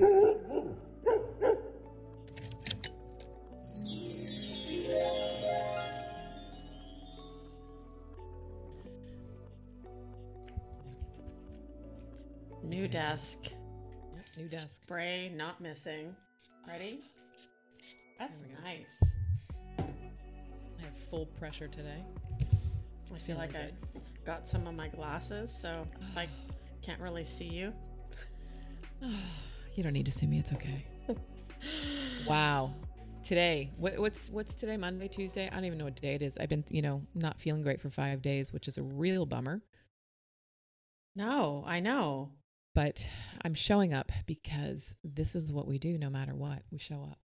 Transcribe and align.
New 0.00 0.08
desk. 12.88 13.40
Yep, 13.42 13.52
new 14.38 14.48
desk. 14.48 14.82
Spray 14.82 15.30
not 15.36 15.60
missing. 15.60 16.16
Ready? 16.66 17.00
That's 18.18 18.40
There 18.40 18.48
we 18.48 18.56
go. 18.56 18.62
nice. 18.62 19.16
I 19.78 19.82
have 20.82 20.96
full 21.10 21.26
pressure 21.26 21.68
today. 21.68 22.02
I 23.12 23.18
feel 23.18 23.36
like 23.36 23.54
I 23.54 23.70
got 24.24 24.48
some 24.48 24.66
of 24.66 24.74
my 24.74 24.88
glasses, 24.88 25.54
so 25.54 25.86
I 26.16 26.26
can't 26.80 27.02
really 27.02 27.24
see 27.24 27.48
you. 27.48 27.74
You 29.80 29.84
don't 29.84 29.94
need 29.94 30.04
to 30.04 30.12
see 30.12 30.26
me. 30.26 30.38
It's 30.38 30.52
okay. 30.52 30.84
wow. 32.26 32.74
Today, 33.22 33.70
what, 33.78 33.98
what's 33.98 34.28
what's 34.28 34.54
today? 34.54 34.76
Monday, 34.76 35.08
Tuesday? 35.08 35.48
I 35.50 35.54
don't 35.54 35.64
even 35.64 35.78
know 35.78 35.86
what 35.86 35.96
day 35.96 36.14
it 36.14 36.20
is. 36.20 36.36
I've 36.36 36.50
been, 36.50 36.64
you 36.68 36.82
know, 36.82 37.00
not 37.14 37.40
feeling 37.40 37.62
great 37.62 37.80
for 37.80 37.88
five 37.88 38.20
days, 38.20 38.52
which 38.52 38.68
is 38.68 38.76
a 38.76 38.82
real 38.82 39.24
bummer. 39.24 39.62
No, 41.16 41.64
I 41.66 41.80
know. 41.80 42.32
But 42.74 43.06
I'm 43.42 43.54
showing 43.54 43.94
up 43.94 44.12
because 44.26 44.94
this 45.02 45.34
is 45.34 45.50
what 45.50 45.66
we 45.66 45.78
do. 45.78 45.96
No 45.96 46.10
matter 46.10 46.34
what, 46.34 46.60
we 46.70 46.76
show 46.76 47.08
up. 47.10 47.18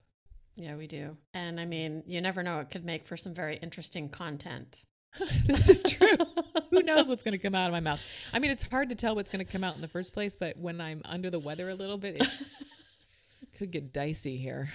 Yeah, 0.55 0.77
we 0.77 0.87
do. 0.87 1.17
And 1.33 1.59
I 1.59 1.65
mean, 1.65 2.03
you 2.07 2.21
never 2.21 2.41
know. 2.41 2.61
It 2.61 2.69
could 2.69 2.85
make 2.85 3.05
for 3.05 3.17
some 3.17 3.33
very 3.33 3.57
interesting 3.57 4.07
content. 4.07 4.85
this 5.45 5.67
is 5.67 5.83
true. 5.83 6.15
Knows 6.95 7.09
what's 7.09 7.23
going 7.23 7.33
to 7.33 7.37
come 7.37 7.55
out 7.55 7.67
of 7.67 7.71
my 7.73 7.79
mouth? 7.79 8.01
I 8.33 8.39
mean, 8.39 8.51
it's 8.51 8.63
hard 8.63 8.89
to 8.89 8.95
tell 8.95 9.15
what's 9.15 9.29
going 9.29 9.45
to 9.45 9.51
come 9.51 9.63
out 9.63 9.75
in 9.75 9.81
the 9.81 9.87
first 9.87 10.13
place, 10.13 10.35
but 10.35 10.57
when 10.57 10.79
I'm 10.79 11.01
under 11.05 11.29
the 11.29 11.39
weather 11.39 11.69
a 11.69 11.75
little 11.75 11.97
bit, 11.97 12.17
it 12.21 12.27
could 13.57 13.71
get 13.71 13.91
dicey 13.93 14.37
here. 14.37 14.69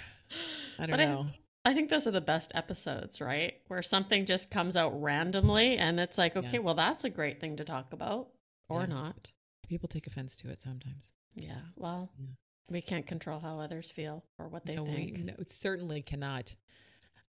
I 0.79 0.83
don't 0.87 0.91
But 0.91 1.01
I- 1.01 1.05
know. 1.07 1.27
I 1.63 1.75
think 1.75 1.91
those 1.91 2.07
are 2.07 2.11
the 2.11 2.23
best 2.23 2.53
episodes, 2.55 3.21
right? 3.21 3.53
Where 3.69 3.83
something 3.83 4.25
just 4.25 4.51
comes 4.51 4.77
out 4.79 4.99
randomly 5.01 5.77
and 5.77 6.01
it's 6.01 6.17
like, 6.17 6.35
okay, 6.35 6.53
Yeah. 6.55 6.59
well, 6.61 6.73
that's 6.75 7.05
a 7.05 7.11
great 7.11 7.39
thing 7.39 7.57
to 7.57 7.65
talk 7.65 7.93
about 7.93 8.31
or 8.71 8.81
Yeah. 8.81 8.87
not. 8.87 9.33
People 9.69 9.87
take 9.87 10.07
offense 10.07 10.37
to 10.39 10.49
it 10.49 10.59
sometimes. 10.59 11.13
Yeah. 11.35 11.61
Well, 11.77 12.11
Yeah. 12.19 12.29
we 12.71 12.81
can't 12.81 13.07
control 13.07 13.41
how 13.41 13.61
others 13.61 13.91
feel 13.91 14.25
or 14.39 14.49
what 14.49 14.65
they 14.65 14.75
no, 14.75 14.87
think. 14.87 15.19
we 15.19 15.23
no, 15.25 15.35
certainly 15.47 16.01
cannot. 16.01 16.55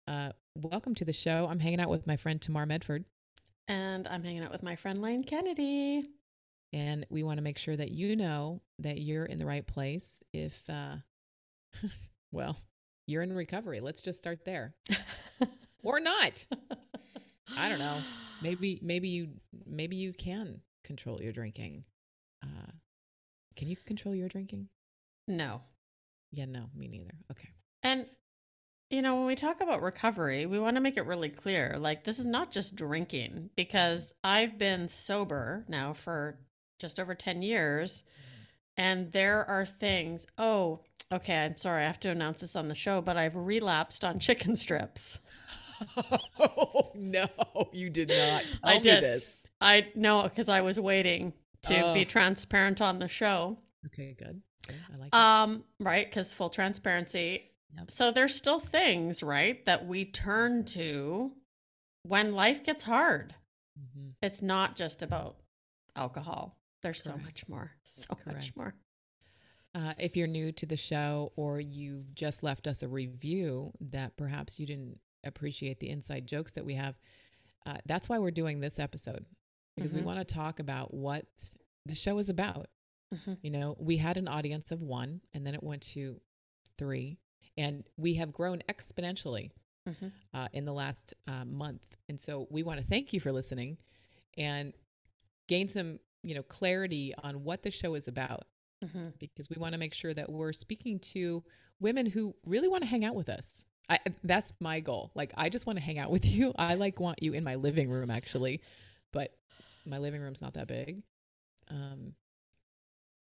Uh, 0.08 0.32
welcome 0.56 0.96
to 0.96 1.04
the 1.06 1.14
show. 1.14 1.48
I'm 1.50 1.60
hanging 1.60 1.82
out 1.82 1.90
with 1.90 2.08
my 2.08 2.16
friend 2.16 2.42
Tamar 2.42 2.66
Medford, 2.66 3.04
And 3.68 4.08
I'm 4.08 4.24
hanging 4.24 4.44
out 4.44 4.52
with 4.52 4.64
my 4.64 4.76
friend 4.76 5.02
Lane 5.02 5.24
Kennedy. 5.24 6.04
and 6.74 7.06
we 7.10 7.24
want 7.24 7.38
to 7.38 7.44
make 7.44 7.58
sure 7.58 7.76
that 7.76 7.92
you 7.92 8.16
know 8.16 8.62
that 8.80 9.00
you're 9.00 9.26
in 9.26 9.38
the 9.38 9.46
right 9.46 9.66
place. 9.66 10.22
If, 10.34 10.62
uh, 10.70 10.96
well, 12.32 12.58
you're 13.08 13.24
in 13.24 13.34
recovery. 13.34 13.80
Let's 13.80 14.02
just 14.02 14.20
start 14.20 14.46
there, 14.46 14.74
or 15.84 16.00
not. 16.00 16.46
I 17.58 17.70
don't 17.70 17.80
know. 17.80 17.98
Maybe, 18.42 18.80
maybe 18.84 19.10
you, 19.10 19.30
maybe 19.66 19.96
you 19.98 20.14
can 20.14 20.62
control 20.84 21.22
your 21.22 21.32
drinking. 21.34 21.84
Uh, 22.44 22.72
can 23.56 23.68
you 23.68 23.76
control 23.76 24.16
your 24.16 24.30
drinking? 24.30 24.70
No. 25.28 25.62
Yeah, 26.32 26.46
no, 26.46 26.70
me 26.76 26.88
neither. 26.88 27.12
Okay. 27.32 27.50
And, 27.84 28.06
you 28.92 29.02
know, 29.02 29.16
when 29.16 29.26
we 29.26 29.36
talk 29.36 29.62
about 29.62 29.82
recovery, 29.82 30.46
we 30.46 30.60
want 30.60 30.76
to 30.78 30.82
make 30.82 30.98
it 30.98 31.06
really 31.06 31.30
clear 31.30 31.78
like, 31.80 32.04
this 32.04 32.20
is 32.20 32.26
not 32.26 32.52
just 32.52 32.76
drinking 32.76 33.50
because 33.56 34.14
I've 34.24 34.58
been 34.58 34.88
sober 34.88 35.66
now 35.68 35.94
for 35.94 36.38
just 36.80 37.00
over 37.00 37.16
10 37.16 37.42
years. 37.42 38.04
And 38.78 39.12
there 39.12 39.46
are 39.50 39.66
things, 39.66 40.26
oh, 40.38 40.80
okay, 41.12 41.36
I'm 41.38 41.58
sorry, 41.58 41.84
I 41.84 41.88
have 41.88 42.00
to 42.02 42.10
announce 42.10 42.42
this 42.42 42.56
on 42.56 42.68
the 42.68 42.76
show, 42.76 43.02
but 43.02 43.18
I've 43.18 43.36
relapsed 43.36 44.04
on 44.04 44.20
chicken 44.28 44.56
strips. 44.56 45.20
Oh 46.40 46.92
no, 46.96 47.28
you 47.74 47.90
did 47.90 48.10
not. 48.10 48.44
I 48.64 48.74
Tell 48.74 48.80
me 48.80 48.84
did. 48.84 49.04
this. 49.04 49.34
I 49.60 49.88
know 49.96 50.24
because 50.24 50.50
I 50.50 50.62
was 50.62 50.80
waiting 50.80 51.34
to 51.64 51.80
Oh. 51.82 51.94
be 51.94 52.06
transparent 52.06 52.82
on 52.82 53.00
the 53.00 53.08
show. 53.08 53.58
Okay, 53.88 54.16
good. 54.18 54.42
Good. 54.68 54.76
I 54.94 54.98
like 54.98 55.08
it. 55.08 55.14
Um, 55.16 55.64
right, 55.80 56.08
because 56.10 56.34
full 56.34 56.50
transparency. 56.50 57.44
Yep. 57.78 57.92
So 57.92 58.12
there's 58.12 58.36
still 58.36 58.60
things, 58.60 59.24
right, 59.24 59.64
that 59.66 59.86
we 59.88 60.06
turn 60.06 60.64
to 60.66 61.32
when 62.04 62.34
life 62.34 62.64
gets 62.64 62.84
hard. 62.84 63.36
Mhm. 63.80 64.14
It's 64.22 64.42
not 64.42 64.76
just 64.76 65.02
about 65.02 65.38
alcohol. 65.96 66.58
There's 66.82 67.02
so 67.04 67.18
much 67.18 67.48
more. 67.48 67.72
So 67.86 68.18
much 68.26 68.56
more. 68.56 68.74
Uh, 69.74 69.94
if 69.98 70.18
you're 70.18 70.28
new 70.28 70.52
to 70.54 70.66
the 70.66 70.76
show 70.78 71.32
or 71.36 71.60
you've 71.60 72.14
just 72.14 72.44
left 72.44 72.68
us 72.68 72.84
a 72.84 72.88
review 72.88 73.72
that 73.80 74.18
perhaps 74.18 74.60
you 74.60 74.66
didn't 74.66 75.00
appreciate 75.24 75.80
the 75.80 75.90
inside 75.90 76.26
jokes 76.28 76.54
that 76.54 76.66
we 76.66 76.74
have, 76.74 76.98
uh, 77.66 77.78
that's 77.86 78.10
why 78.10 78.18
we're 78.20 78.32
doing 78.32 78.60
this 78.60 78.80
episode 78.80 79.26
because 79.78 79.94
we 79.94 80.02
Mhm. 80.02 80.06
want 80.06 80.20
to 80.28 80.34
talk 80.34 80.60
about 80.60 80.94
what 80.94 81.26
the 81.86 81.96
show 81.96 82.18
is 82.18 82.30
about. 82.30 82.70
Mhm. 83.14 83.38
You 83.42 83.52
know, 83.52 83.76
we 83.80 83.98
had 83.98 84.18
an 84.18 84.28
audience 84.28 84.72
of 84.72 84.82
one 84.82 85.22
and 85.34 85.46
then 85.46 85.54
it 85.54 85.64
went 85.64 85.84
to 85.84 86.20
three, 86.78 87.18
and 87.58 87.84
we 87.98 88.16
have 88.16 88.32
grown 88.32 88.60
exponentially 88.70 89.52
Mhm. 89.88 90.12
uh, 90.34 90.48
in 90.54 90.66
the 90.66 90.74
last 90.74 91.14
uh, 91.28 91.44
month. 91.46 91.96
And 92.08 92.20
so 92.20 92.48
we 92.52 92.62
want 92.64 92.80
to 92.80 92.86
thank 92.86 93.14
you 93.14 93.20
for 93.20 93.32
listening 93.32 93.78
and 94.38 94.74
gain 95.48 95.68
some, 95.68 96.00
you 96.24 96.36
know, 96.36 96.44
clarity 96.44 97.14
on 97.24 97.44
what 97.44 97.64
the 97.64 97.72
show 97.72 97.96
is 97.96 98.08
about 98.08 98.46
Mhm. 98.84 99.18
because 99.20 99.50
we 99.50 99.56
want 99.58 99.74
to 99.74 99.80
make 99.80 99.94
sure 99.94 100.14
that 100.14 100.32
we're 100.32 100.54
speaking 100.54 101.00
to 101.00 101.44
women 101.80 102.06
who 102.06 102.36
really 102.46 102.68
want 102.68 102.84
to 102.84 102.88
hang 102.88 103.04
out 103.04 103.16
with 103.16 103.28
us. 103.30 103.66
I, 103.90 104.00
that's 104.24 104.54
my 104.60 104.80
goal. 104.80 105.12
Like, 105.16 105.34
I 105.36 105.50
just 105.50 105.66
want 105.66 105.78
to 105.78 105.84
hang 105.84 105.98
out 106.00 106.12
with 106.12 106.26
you. 106.38 106.54
I 106.58 106.76
like 106.76 107.00
want 107.00 107.22
you 107.24 107.34
in 107.34 107.44
my 107.44 107.56
living 107.56 107.90
room, 107.90 108.10
actually, 108.12 108.62
but 109.12 109.36
my 109.86 109.98
living 109.98 110.22
room's 110.22 110.42
not 110.42 110.54
that 110.54 110.68
big. 110.68 111.04
Um, 111.70 112.16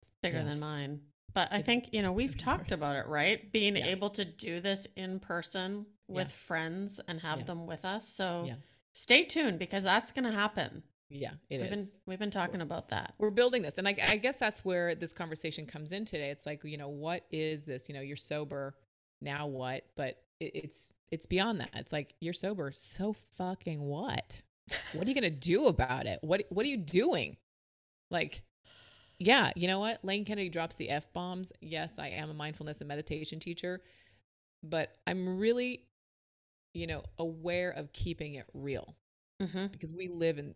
It's 0.01 0.11
bigger 0.21 0.37
Yeah. 0.39 0.43
than 0.43 0.59
mine. 0.59 1.01
But 1.33 1.49
I 1.51 1.61
think, 1.61 1.93
you 1.93 2.01
know, 2.01 2.11
we've 2.11 2.37
talked 2.37 2.71
about 2.71 2.95
it, 2.95 3.07
right? 3.07 3.51
Being 3.51 3.75
Yeah. 3.77 3.87
able 3.87 4.09
to 4.11 4.25
do 4.25 4.59
this 4.59 4.85
in 4.95 5.19
person 5.19 5.85
with 6.07 6.27
Yeah. 6.27 6.33
friends 6.33 6.99
and 7.07 7.21
have 7.21 7.39
Yeah. 7.39 7.45
them 7.45 7.65
with 7.67 7.85
us. 7.85 8.07
So 8.09 8.49
stay 8.93 9.23
tuned 9.23 9.59
because 9.59 9.83
that's 9.83 10.11
going 10.11 10.25
to 10.25 10.31
happen. 10.31 10.83
yeah, 11.13 11.33
it 11.49 11.59
we've 11.59 11.71
is. 11.73 11.91
been 11.91 11.99
we've 12.05 12.19
been 12.19 12.31
talking 12.31 12.61
about 12.61 12.87
that. 12.89 13.13
we're 13.17 13.31
building 13.31 13.61
this 13.63 13.77
and 13.77 13.85
I, 13.85 13.97
I 14.07 14.15
guess 14.15 14.37
that's 14.37 14.63
where 14.63 14.95
this 14.95 15.11
conversation 15.11 15.65
comes 15.65 15.91
in 15.91 16.05
today 16.05 16.29
it's 16.29 16.45
like 16.45 16.63
you 16.63 16.77
know 16.77 16.87
what 16.87 17.25
is 17.29 17.65
this 17.65 17.89
you 17.89 17.95
know 17.95 17.99
you're 17.99 18.15
sober 18.15 18.77
now 19.19 19.45
what 19.45 19.85
but 19.97 20.23
it, 20.39 20.55
it's 20.55 20.89
it's 21.11 21.25
beyond 21.25 21.59
that 21.59 21.69
it's 21.73 21.91
like 21.91 22.15
you're 22.21 22.31
sober 22.33 22.71
so 22.73 23.11
fucking 23.37 23.81
what 23.81 24.41
what 24.93 25.05
are 25.05 25.09
you 25.09 25.13
gonna 25.13 25.29
do 25.29 25.67
about 25.67 26.05
it 26.05 26.17
what 26.21 26.45
what 26.49 26.65
are 26.65 26.69
you 26.69 26.77
doing 26.77 27.35
like 28.09 28.41
yeah 29.21 29.51
you 29.55 29.67
know 29.67 29.79
what 29.79 30.03
lane 30.03 30.25
kennedy 30.25 30.49
drops 30.49 30.75
the 30.75 30.89
f-bombs 30.89 31.51
yes 31.61 31.99
i 31.99 32.07
am 32.07 32.29
a 32.29 32.33
mindfulness 32.33 32.81
and 32.81 32.87
meditation 32.87 33.39
teacher 33.39 33.81
but 34.63 34.95
i'm 35.07 35.37
really 35.37 35.83
you 36.73 36.87
know 36.87 37.03
aware 37.19 37.71
of 37.71 37.91
keeping 37.93 38.35
it 38.35 38.45
real 38.53 38.95
hmm 39.41 39.67
because 39.67 39.93
we 39.93 40.07
live 40.07 40.37
in 40.37 40.55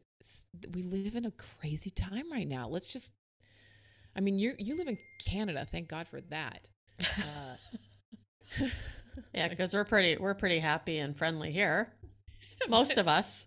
we 0.73 0.83
live 0.83 1.15
in 1.15 1.25
a 1.25 1.31
crazy 1.31 1.89
time 1.89 2.31
right 2.31 2.47
now. 2.47 2.67
Let's 2.67 2.87
just 2.87 3.13
I 4.15 4.21
mean, 4.21 4.39
you 4.39 4.55
you 4.57 4.77
live 4.77 4.87
in 4.87 4.97
Canada. 5.23 5.67
Thank 5.69 5.89
God 5.89 6.07
for 6.07 6.21
that. 6.21 6.69
Uh, 7.01 7.55
Yeah, 9.33 9.47
because 9.47 9.73
we're 9.73 9.85
pretty 9.85 10.17
we're 10.17 10.33
pretty 10.33 10.59
happy 10.59 10.99
and 10.99 11.15
friendly 11.15 11.51
here. 11.51 11.93
Most 12.69 12.97
of 12.97 13.07
us. 13.07 13.45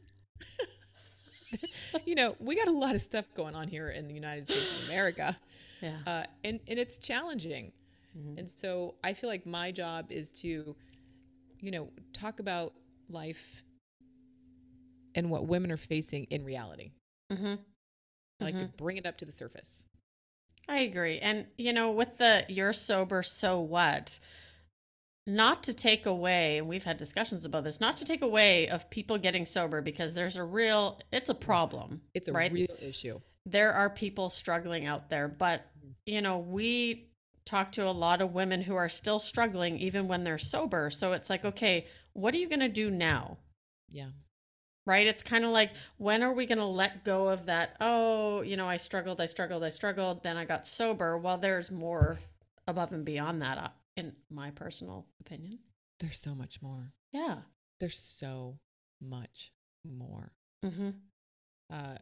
you 2.06 2.14
know, 2.14 2.36
we 2.41 2.56
got 2.56 2.69
a 2.69 2.72
lot 2.72 2.94
of 2.94 3.00
stuff 3.00 3.26
going 3.34 3.54
on 3.54 3.69
here 3.69 3.91
in 3.91 4.09
the 4.09 4.14
United 4.14 4.47
States 4.47 4.70
of 4.82 4.88
America, 4.88 5.36
Yeah. 5.80 5.98
uh, 6.06 6.24
and 6.45 6.60
and 6.68 6.78
it's 6.78 6.98
challenging. 6.98 7.72
Mhm. 8.16 8.39
And 8.39 8.50
so 8.50 8.95
I 9.04 9.12
feel 9.12 9.30
like 9.30 9.47
my 9.47 9.71
job 9.72 10.10
is 10.10 10.30
to, 10.42 10.74
you 11.60 11.71
know, 11.71 11.91
talk 12.12 12.41
about 12.41 12.72
life 13.09 13.62
and 15.15 15.30
what 15.30 15.47
women 15.47 15.71
are 15.72 15.77
facing 15.77 16.24
in 16.30 16.45
reality. 16.45 16.92
hmm 17.33 17.54
I 18.41 18.44
like 18.44 18.59
to 18.59 18.66
bring 18.66 18.97
it 18.98 19.04
up 19.06 19.16
to 19.18 19.24
the 19.24 19.33
surface. 19.33 19.84
I 20.68 20.80
agree. 20.80 21.18
And 21.18 21.47
you 21.56 21.72
know, 21.72 21.91
with 21.91 22.18
the 22.18 22.44
you're 22.48 22.72
sober, 22.72 23.22
so 23.22 23.59
what? 23.60 24.21
Not 25.28 25.63
to 25.65 25.75
take 25.75 26.07
away, 26.07 26.59
and 26.59 26.66
we've 26.66 26.84
had 26.84 26.97
discussions 26.97 27.45
about 27.45 27.63
this, 27.63 27.80
not 27.80 27.98
to 27.98 28.04
take 28.04 28.22
away 28.22 28.69
of 28.69 28.89
people 28.89 29.19
getting 29.19 29.45
sober 29.45 29.83
because 29.83 30.15
there's 30.15 30.36
a 30.36 30.42
real 30.42 30.98
it's 31.13 31.28
a 31.28 31.34
problem. 31.34 32.01
It's 32.15 32.28
a 32.28 32.33
right? 32.33 32.51
real 32.51 32.66
issue. 32.80 33.21
there 33.45 33.72
are 33.72 33.91
people 33.91 34.30
struggling 34.30 34.86
out 34.86 35.10
there, 35.10 35.28
but 35.28 35.66
you 36.07 36.22
know, 36.22 36.39
we 36.39 37.10
talk 37.45 37.72
to 37.72 37.86
a 37.86 37.91
lot 37.92 38.21
of 38.21 38.33
women 38.33 38.63
who 38.63 38.77
are 38.77 38.89
still 38.89 39.19
struggling 39.19 39.78
even 39.78 40.09
when 40.09 40.25
they're 40.25 40.39
sober. 40.39 40.91
So 40.91 41.13
it's 41.13 41.30
like, 41.30 41.45
okay, 41.45 41.86
what 42.13 42.34
are 42.34 42.39
you 42.39 42.48
going 42.48 42.60
to 42.60 42.69
do 42.69 42.91
now? 42.91 43.39
Yeah. 43.91 44.09
Right? 44.86 45.07
It's 45.07 45.22
kind 45.22 45.45
of 45.45 45.51
like, 45.51 45.71
when 45.98 46.22
are 46.22 46.33
we 46.33 46.47
going 46.47 46.59
to 46.59 46.65
let 46.65 47.04
go 47.04 47.28
of 47.28 47.47
that? 47.47 47.77
Oh, 47.80 48.42
you 48.42 48.57
know, 48.57 48.69
I 48.69 48.78
struggled, 48.78 49.21
I 49.21 49.27
struggled, 49.27 49.63
I 49.63 49.69
struggled, 49.69 50.22
then 50.22 50.36
I 50.36 50.45
got 50.45 50.66
sober. 50.66 51.16
Well, 51.19 51.39
there's 51.39 51.71
more 51.71 52.19
above 52.66 52.92
and 52.92 53.04
beyond 53.04 53.42
that, 53.42 53.59
uh, 53.59 53.69
in 53.98 54.12
my 54.30 54.50
personal 54.50 55.06
opinion. 55.21 55.59
There's 56.00 56.18
so 56.18 56.34
much 56.34 56.62
more. 56.62 56.92
Yeah. 57.12 57.39
There's 57.80 57.98
so 57.98 58.59
much 59.00 59.53
more. 59.84 60.33
Mm-hmm. 60.65 60.91
Uh, 61.72 61.97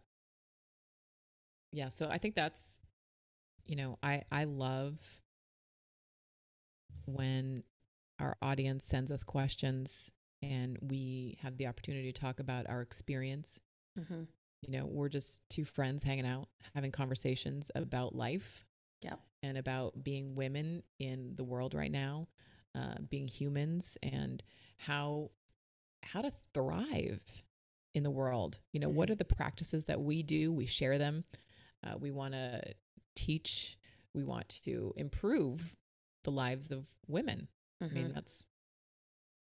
yeah. 1.72 1.88
So 1.88 2.08
I 2.10 2.19
think 2.19 2.34
that's, 2.34 2.78
you 3.64 3.76
know, 3.76 3.98
I 4.02 4.22
I 4.31 4.44
love 4.44 4.98
when 7.06 7.62
our 8.19 8.37
audience 8.40 8.84
sends 8.84 9.10
us 9.10 9.22
questions 9.22 10.10
and 10.42 10.78
we 10.81 11.38
have 11.42 11.56
the 11.56 11.66
opportunity 11.66 12.12
to 12.12 12.20
talk 12.20 12.40
about 12.40 12.69
our 12.69 12.81
experience. 12.81 13.60
Mm-hmm. 13.99 14.22
You 14.62 14.72
know, 14.72 14.87
we're 14.87 15.08
just 15.08 15.42
two 15.50 15.64
friends 15.64 16.02
hanging 16.02 16.26
out, 16.26 16.49
having 16.75 16.90
conversations 16.90 17.70
about 17.75 18.14
life. 18.14 18.64
Yep. 19.02 19.20
And 19.46 19.56
about 19.58 20.02
being 20.02 20.34
women 20.34 20.82
in 20.98 21.37
the 21.37 21.44
world 21.44 21.72
right 21.72 21.90
now, 21.93 22.26
uh, 22.75 22.96
being 23.08 23.28
humans, 23.28 23.96
and 24.02 24.43
how 24.76 25.31
how 26.02 26.20
to 26.22 26.32
thrive 26.52 27.20
in 27.94 28.02
the 28.02 28.10
world. 28.10 28.58
You 28.72 28.81
know, 28.81 28.88
what 28.88 29.08
Mhm. 29.08 29.12
are 29.12 29.14
the 29.16 29.25
practices 29.25 29.84
that 29.84 30.00
we 30.00 30.22
do? 30.22 30.52
We 30.52 30.66
share 30.66 30.98
them. 30.98 31.25
Uh, 31.84 31.96
we 31.98 32.10
want 32.10 32.34
to 32.34 32.75
teach. 33.14 33.78
We 34.14 34.25
want 34.25 34.48
to 34.64 34.93
improve 34.96 35.76
the 36.25 36.32
lives 36.32 36.70
of 36.72 36.87
women. 37.06 37.49
I 37.81 37.87
mean, 37.88 38.08
Mhm. 38.08 38.14
that's 38.14 38.44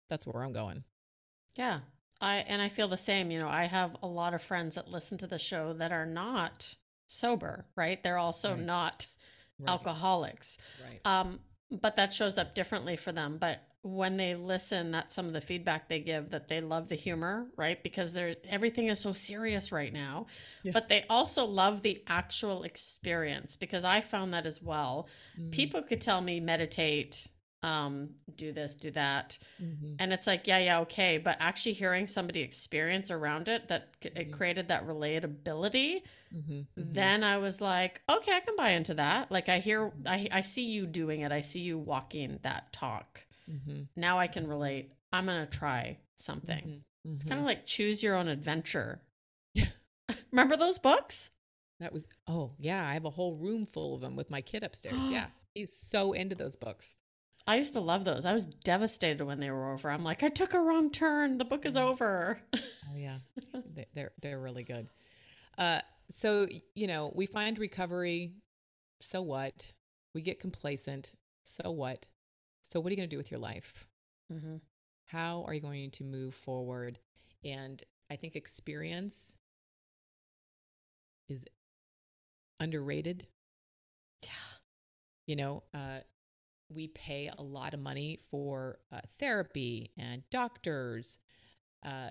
that's 0.08 0.26
where 0.26 0.42
I'm 0.42 0.52
going. 0.52 0.84
Yeah. 1.54 1.81
I 2.20 2.37
and 2.38 2.60
I 2.62 2.69
feel 2.69 2.88
the 2.88 2.96
same. 2.96 3.31
You 3.31 3.38
know, 3.38 3.49
I 3.49 3.64
have 3.64 3.96
a 4.02 4.06
lot 4.06 4.34
of 4.34 4.42
friends 4.42 4.75
that 4.75 4.88
listen 4.88 5.19
to 5.19 5.26
the 5.26 5.38
show 5.38 5.72
that 5.75 5.92
are 5.92 6.06
not 6.06 6.76
sober, 7.06 7.66
right? 7.76 8.02
They're 8.02 8.19
also 8.19 8.52
Right. 8.54 8.60
not 8.60 9.06
Right. 9.58 9.70
alcoholics. 9.70 10.58
Right. 10.85 11.00
Um, 11.05 11.41
but 11.70 11.97
that 11.97 12.12
shows 12.12 12.38
up 12.38 12.55
differently 12.55 12.97
for 12.97 13.12
them. 13.12 13.38
But 13.38 13.62
when 13.82 14.17
they 14.17 14.35
listen, 14.35 14.91
that's 14.91 15.14
some 15.14 15.26
of 15.26 15.32
the 15.32 15.41
feedback 15.41 15.88
they 15.88 16.00
give 16.00 16.31
that 16.31 16.49
they 16.49 16.61
love 16.61 16.88
the 16.88 16.97
humor, 16.97 17.47
right? 17.56 17.81
Because 17.82 18.12
there's 18.12 18.37
everything 18.49 18.88
is 18.88 18.99
so 19.00 19.12
serious 19.12 19.70
right 19.70 19.93
now. 19.93 20.26
Yeah. 20.64 20.73
But 20.73 20.88
they 20.88 21.05
also 21.08 21.44
love 21.47 21.82
the 21.82 22.03
actual 22.08 22.64
experience 22.64 23.55
because 23.56 23.85
I 23.85 24.00
found 24.00 24.35
that 24.35 24.44
as 24.44 24.61
well. 24.61 25.08
Mm, 25.41 25.53
People 25.53 25.82
could 25.82 26.00
tell 26.00 26.20
me 26.20 26.41
meditate, 26.41 27.29
um, 27.62 28.11
do 28.37 28.53
this, 28.53 28.75
do 28.75 28.91
that. 28.93 29.38
mhm. 29.61 29.97
And 29.99 30.12
it's 30.12 30.26
like, 30.26 30.47
yeah, 30.47 30.58
yeah, 30.58 30.81
okay. 30.81 31.19
But 31.19 31.37
actually 31.41 31.73
hearing 31.73 32.06
somebody 32.06 32.41
experience 32.41 33.11
around 33.11 33.49
it, 33.49 33.69
that 33.69 33.94
c- 34.03 34.11
it 34.14 34.31
created 34.32 34.69
that 34.69 34.87
relatability. 34.87 36.03
Mhm. 36.35 36.67
Mhm. 36.76 36.94
Then 36.94 37.25
I 37.25 37.38
was 37.38 37.61
like, 37.61 38.03
okay, 38.08 38.32
I 38.37 38.41
can 38.41 38.55
buy 38.56 38.70
into 38.70 38.94
that. 38.94 39.31
Like 39.32 39.49
I 39.49 39.58
hear, 39.58 39.91
Mhm. 39.91 40.06
I, 40.06 40.29
I 40.31 40.41
see 40.43 40.67
you 40.67 40.87
doing 40.87 41.20
it. 41.23 41.32
I 41.32 41.41
see 41.41 41.61
you 41.61 41.79
walking 41.79 42.38
that 42.43 42.73
talk. 42.73 43.26
Mhm. 43.49 43.88
Now 43.97 44.19
I 44.19 44.26
can 44.26 44.47
relate. 44.47 44.93
I'm 45.12 45.25
going 45.26 45.44
to 45.44 45.59
try 45.59 45.99
something. 46.17 46.85
It's 47.05 47.25
kind 47.25 47.41
of 47.41 47.47
like 47.47 47.67
choose 47.67 48.02
your 48.02 48.17
own 48.17 48.29
adventure. 48.29 49.00
Remember 50.32 50.56
those 50.56 50.79
books? 50.79 51.31
That 51.81 51.93
was 51.93 52.06
oh 52.26 52.52
yeah, 52.59 52.87
I 52.87 52.94
have 52.94 53.05
a 53.05 53.11
whole 53.11 53.35
room 53.37 53.67
full 53.67 53.94
of 53.94 54.00
them 54.00 54.17
with 54.17 54.31
my 54.31 54.41
kid 54.41 54.62
upstairs. 54.62 54.94
yeah, 55.11 55.26
he's 55.55 55.73
so 55.73 56.12
into 56.12 56.35
those 56.35 56.56
books. 56.56 56.97
I 57.46 57.56
used 57.56 57.75
to 57.75 57.81
love 57.81 58.04
those. 58.04 58.26
I 58.26 58.34
was 58.34 58.44
devastated 58.46 59.22
when 59.25 59.38
they 59.40 59.50
were 59.50 59.72
over. 59.72 59.90
I'm 59.90 60.02
like, 60.04 60.22
I 60.22 60.28
took 60.28 60.52
a 60.52 60.60
wrong 60.60 60.90
turn. 60.90 61.38
The 61.38 61.44
book 61.44 61.64
is 61.64 61.76
Mhm. 61.76 61.82
over. 61.82 62.40
Oh 62.54 62.96
yeah, 62.96 63.19
they, 63.75 63.87
they're 63.94 64.12
they're 64.20 64.40
really 64.40 64.64
good. 64.64 64.88
Uh, 65.58 65.81
so 66.10 66.46
you 66.75 66.87
know, 66.87 67.12
we 67.14 67.26
find 67.26 67.58
recovery. 67.58 68.32
So 69.00 69.22
what? 69.22 69.72
We 70.14 70.22
get 70.22 70.40
complacent. 70.40 71.14
So 71.44 71.70
what? 71.70 72.06
So 72.62 72.81
what 72.81 72.88
are 72.88 72.94
you 72.94 72.96
going 72.96 73.08
to 73.08 73.14
do 73.14 73.19
with 73.19 73.31
your 73.31 73.40
life? 73.40 73.87
hmm 74.31 74.56
How 75.06 75.44
are 75.46 75.54
you 75.54 75.60
going 75.60 75.90
to 75.92 76.04
move 76.04 76.34
forward? 76.34 76.99
And 77.44 77.82
I 78.10 78.16
think 78.16 78.34
experience 78.34 79.37
is 81.28 81.44
underrated. 82.60 83.26
Yeah. 84.22 84.31
you 85.26 85.37
know 85.37 85.62
uh, 85.75 85.99
we 86.68 86.88
pay 86.88 87.30
a 87.36 87.42
lot 87.42 87.74
of 87.74 87.80
money 87.80 88.18
for 88.30 88.78
uh, 88.92 89.00
therapy 89.18 89.90
and 89.96 90.22
doctors 90.30 91.18
uh, 91.84 92.10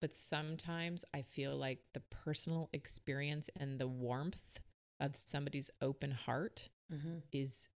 but 0.00 0.12
sometimes 0.12 1.04
i 1.14 1.22
feel 1.22 1.56
like 1.56 1.78
the 1.94 2.00
personal 2.10 2.68
experience 2.72 3.48
and 3.58 3.78
the 3.78 3.88
warmth 3.88 4.60
of 5.00 5.14
somebody's 5.16 5.70
open 5.80 6.10
heart 6.10 6.68
hmm 6.90 7.18
is 7.32 7.68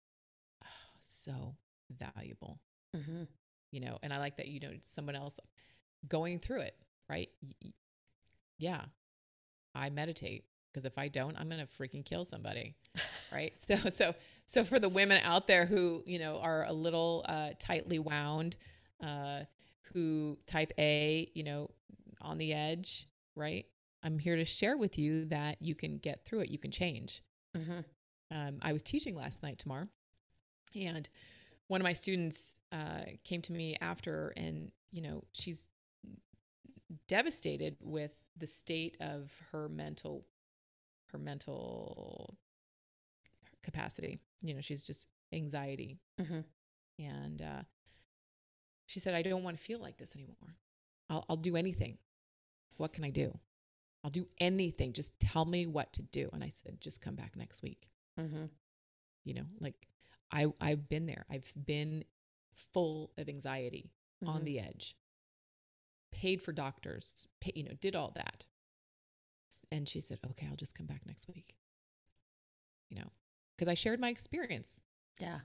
oh, 0.64 0.68
so 1.00 1.56
valuable. 2.16 2.60
Hmm 2.96 3.24
you 3.72 3.80
know 3.82 4.00
and 4.02 4.12
i 4.14 4.18
like 4.18 4.38
that 4.38 4.48
you 4.48 4.60
know 4.60 4.72
someone 4.82 5.16
else 5.16 5.40
going 6.08 6.40
through 6.40 6.62
it 6.62 6.76
right? 7.10 7.30
Y- 7.64 7.72
yeah. 8.60 8.82
I 9.76 9.90
meditate 9.90 10.46
because 10.72 10.86
if 10.86 10.98
i 10.98 11.08
don't 11.08 11.38
i'm 11.40 11.50
gonna 11.50 11.66
freaking 11.66 12.06
kill 12.06 12.26
somebody 12.26 12.76
right? 13.32 13.58
So 13.58 13.76
so 13.76 14.16
so 14.46 14.64
for 14.64 14.80
the 14.80 14.90
women 14.90 15.22
out 15.24 15.48
there 15.48 15.66
who 15.66 16.04
you 16.06 16.20
know 16.20 16.40
are 16.40 16.66
a 16.66 16.74
little 16.74 17.26
uh, 17.28 17.50
tightly 17.60 18.00
wound 18.00 18.56
uh, 19.04 19.42
who 19.94 20.38
type 20.48 20.72
a 20.78 21.30
you 21.34 21.44
know 21.44 21.70
on 22.22 22.38
the 22.38 22.54
edge 22.54 23.08
right? 23.36 23.66
I'm 24.04 24.18
here 24.18 24.38
to 24.38 24.46
share 24.46 24.78
with 24.78 24.98
you 24.98 25.26
that 25.26 25.58
you 25.60 25.76
can 25.76 25.98
get 25.98 26.24
through 26.26 26.40
it. 26.40 26.50
You 26.50 26.58
can 26.58 26.72
change. 26.72 27.22
Hmm 27.56 27.82
um, 28.32 28.58
i 28.62 28.74
was 28.74 28.84
teaching 28.84 29.16
last 29.16 29.44
night 29.44 29.58
Tamar 29.58 29.88
and 30.76 31.10
one 31.68 31.82
of 31.82 31.84
my 31.84 31.94
students 31.94 32.56
uh, 32.72 33.06
came 33.24 33.42
to 33.44 33.52
me 33.54 33.76
after 33.82 34.34
and 34.38 34.72
you 34.92 35.02
know 35.02 35.24
she's 35.32 35.68
devastated 37.08 37.76
with 37.82 38.14
the 38.38 38.48
state 38.48 38.98
of 39.00 39.32
her 39.52 39.70
mental 39.70 40.26
her 41.12 41.18
mental 41.18 42.38
capacity. 43.64 44.20
You 44.42 44.54
know 44.54 44.62
she's 44.62 44.84
just 44.84 45.08
anxiety. 45.34 45.98
Hmm 46.26 46.42
and 46.98 47.42
uh, 47.42 47.62
she 48.86 49.00
said 49.00 49.14
i 49.14 49.22
don't 49.22 49.44
want 49.44 49.56
to 49.56 49.64
feel 49.64 49.80
like 49.80 49.96
this 49.98 50.16
anymore. 50.16 50.56
I'll, 51.10 51.24
I'll 51.30 51.38
do 51.38 51.56
anything. 51.56 51.98
What 52.78 52.92
can 52.94 53.04
i 53.06 53.10
do? 53.10 53.38
I'll 54.04 54.10
do 54.12 54.28
anything. 54.40 54.94
Just 54.94 55.18
tell 55.20 55.46
me 55.46 55.66
what 55.66 55.94
to 55.94 56.02
do. 56.02 56.30
And 56.34 56.44
i 56.44 56.50
said 56.50 56.82
just 56.82 57.02
come 57.02 57.16
back 57.16 57.36
next 57.36 57.62
week. 57.62 57.90
Hmm 58.18 58.46
you 59.26 59.34
know 59.34 59.44
like 59.60 59.88
i 60.32 60.48
i've 60.62 60.88
been 60.90 61.06
there. 61.06 61.26
I've 61.30 61.52
been 61.66 62.04
full 62.74 63.12
of 63.18 63.30
anxiety 63.30 63.92
on 64.26 64.42
Mhm. 64.42 64.46
the 64.46 64.60
edge. 64.60 64.96
Paid 66.12 66.42
for 66.42 66.52
doctors 66.52 67.28
pay, 67.40 67.52
you 67.56 67.64
know 67.64 67.74
did 67.80 67.96
all 67.96 68.12
that 68.16 68.46
and 69.72 69.88
she 69.88 70.02
said 70.02 70.18
okay 70.30 70.48
i'll 70.50 70.56
just 70.56 70.76
come 70.76 70.86
back 70.88 71.02
next 71.06 71.28
week 71.28 71.56
you 72.90 72.98
know 72.98 73.12
because 73.56 73.68
i 73.68 73.74
shared 73.74 74.00
my 74.00 74.10
experience 74.10 74.82
Yeah. 75.20 75.40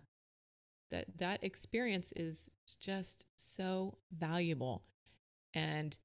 that 0.91 1.19
that 1.19 1.45
experience 1.45 2.13
is 2.17 2.51
just 2.81 3.27
so 3.37 3.99
valuable 4.17 4.85
and 5.55 5.97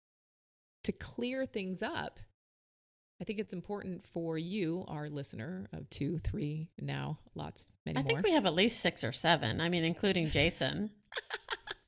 to 0.83 0.91
clear 0.91 1.45
things 1.45 1.81
up 1.81 2.19
i 3.21 3.23
think 3.23 3.39
it's 3.39 3.53
important 3.53 4.05
for 4.05 4.37
you 4.37 4.85
our 4.87 5.09
listener 5.09 5.69
of 5.73 5.89
two 5.89 6.17
three 6.19 6.69
now 6.79 7.19
lots 7.35 7.67
many 7.85 7.95
more. 7.95 8.01
I 8.01 8.03
more 8.03 8.21
think 8.21 8.27
we 8.27 8.33
have 8.33 8.45
at 8.45 8.53
least 8.53 8.79
six 8.81 9.03
or 9.03 9.11
seven. 9.11 9.59
I 9.61 9.69
mean, 9.69 9.83
including 9.83 10.29
Jason. 10.29 10.91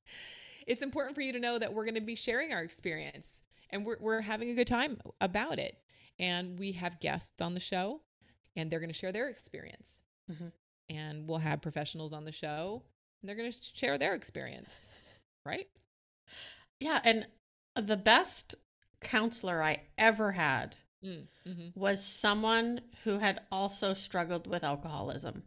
it's 0.68 0.82
important 0.82 1.16
for 1.16 1.22
you 1.22 1.34
to 1.34 1.40
know 1.40 1.58
that 1.60 1.74
we're 1.74 1.86
going 1.86 1.96
to 1.96 2.02
be 2.02 2.16
sharing 2.16 2.54
our 2.54 2.62
experience 2.64 3.44
and 3.70 3.86
we're, 3.86 3.98
we're 4.00 4.22
having 4.22 4.50
a 4.50 4.56
good 4.56 4.68
time 4.68 5.00
about 5.20 5.60
it 5.60 5.78
and 6.22 6.58
we 6.58 6.72
have 6.72 7.02
guests 7.02 7.42
on 7.42 7.54
the 7.54 7.60
show 7.60 8.02
and 8.56 8.72
they're 8.72 8.80
going 8.80 8.90
to 8.90 8.98
share 8.98 9.12
their 9.12 9.28
experience 9.28 10.04
Mhm. 10.32 10.54
and 10.90 11.28
we'll 11.28 11.40
have 11.40 11.62
professionals 11.62 12.14
on 12.14 12.24
the 12.24 12.32
show 12.32 12.84
and 13.22 13.28
they're 13.28 13.36
going 13.36 13.52
to 13.52 13.58
share 13.76 13.98
their 13.98 14.14
experience 14.16 14.90
right 15.46 15.68
Yeah. 16.80 17.00
And 17.04 17.28
the 17.76 17.98
best 17.98 18.56
counselor 19.02 19.62
I 19.64 19.82
ever 19.98 20.32
had 20.34 20.78
mm, 21.04 21.28
hmm 21.46 21.68
was 21.76 22.04
someone 22.04 22.82
who 23.04 23.20
had 23.20 23.42
also 23.52 23.94
struggled 23.94 24.48
with 24.48 24.64
alcoholism. 24.64 25.44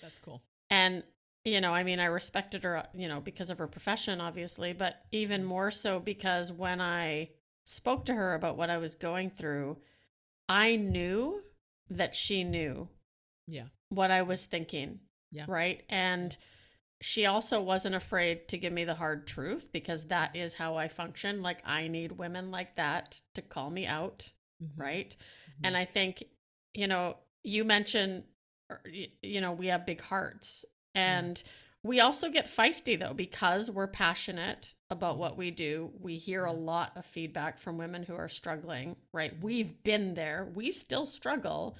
that's 0.00 0.18
cool 0.18 0.42
And, 0.70 1.04
you 1.44 1.60
know, 1.60 1.72
I 1.74 1.82
mean, 1.84 2.00
I 2.00 2.06
respected 2.06 2.62
her, 2.64 2.86
you 2.94 3.08
know, 3.08 3.20
because 3.20 3.50
of 3.50 3.58
her 3.58 3.66
profession, 3.66 4.20
obviously, 4.20 4.72
but 4.72 5.04
even 5.12 5.44
more 5.44 5.70
so 5.70 6.00
because 6.00 6.52
when 6.52 6.80
I 6.80 7.30
spoke 7.64 8.04
to 8.06 8.14
her 8.14 8.34
about 8.34 8.56
what 8.56 8.70
I 8.70 8.78
was 8.78 8.94
going 8.94 9.30
through, 9.30 9.78
I 10.48 10.76
knew 10.76 11.42
that 11.90 12.14
she 12.14 12.44
knew 12.44 12.88
yeah 13.46 13.66
what 13.88 14.10
I 14.10 14.22
was 14.22 14.46
thinking. 14.46 15.00
Yeah. 15.30 15.44
Right. 15.48 15.82
And 15.88 16.36
she 17.00 17.26
also 17.26 17.60
wasn't 17.62 17.94
afraid 17.94 18.48
to 18.48 18.58
give 18.58 18.72
me 18.72 18.84
the 18.84 18.94
hard 18.94 19.26
truth 19.26 19.70
because 19.72 20.06
that 20.06 20.36
is 20.36 20.54
how 20.54 20.76
I 20.76 20.88
function. 20.88 21.42
Like, 21.42 21.60
I 21.66 21.88
need 21.88 22.12
women 22.12 22.50
like 22.50 22.76
that 22.76 23.20
to 23.34 23.42
call 23.42 23.70
me 23.70 23.86
out. 23.86 24.30
Mhm. 24.62 24.70
Right. 24.76 25.16
Mhm. 25.50 25.60
And 25.64 25.76
I 25.76 25.84
think, 25.84 26.22
you 26.74 26.86
know, 26.86 27.18
you 27.42 27.64
mentioned 27.64 28.24
you 29.22 29.40
know, 29.40 29.52
we 29.52 29.66
have 29.66 29.84
big 29.84 30.00
hearts. 30.00 30.64
And 30.94 31.42
we 31.84 32.00
also 32.00 32.30
get 32.30 32.46
feisty 32.46 32.98
though 32.98 33.14
because 33.14 33.70
we're 33.70 33.88
passionate 33.88 34.74
about 34.90 35.18
what 35.18 35.34
mm. 35.34 35.38
we 35.38 35.50
do. 35.50 35.90
We 36.00 36.16
hear 36.16 36.44
a 36.44 36.52
mm. 36.52 36.64
lot 36.64 36.92
of 36.96 37.04
feedback 37.04 37.58
from 37.58 37.78
women 37.78 38.04
who 38.04 38.14
are 38.14 38.28
struggling, 38.28 38.96
right? 39.12 39.32
We've 39.42 39.82
been 39.82 40.14
there. 40.14 40.48
We 40.54 40.70
still 40.70 41.06
struggle. 41.06 41.76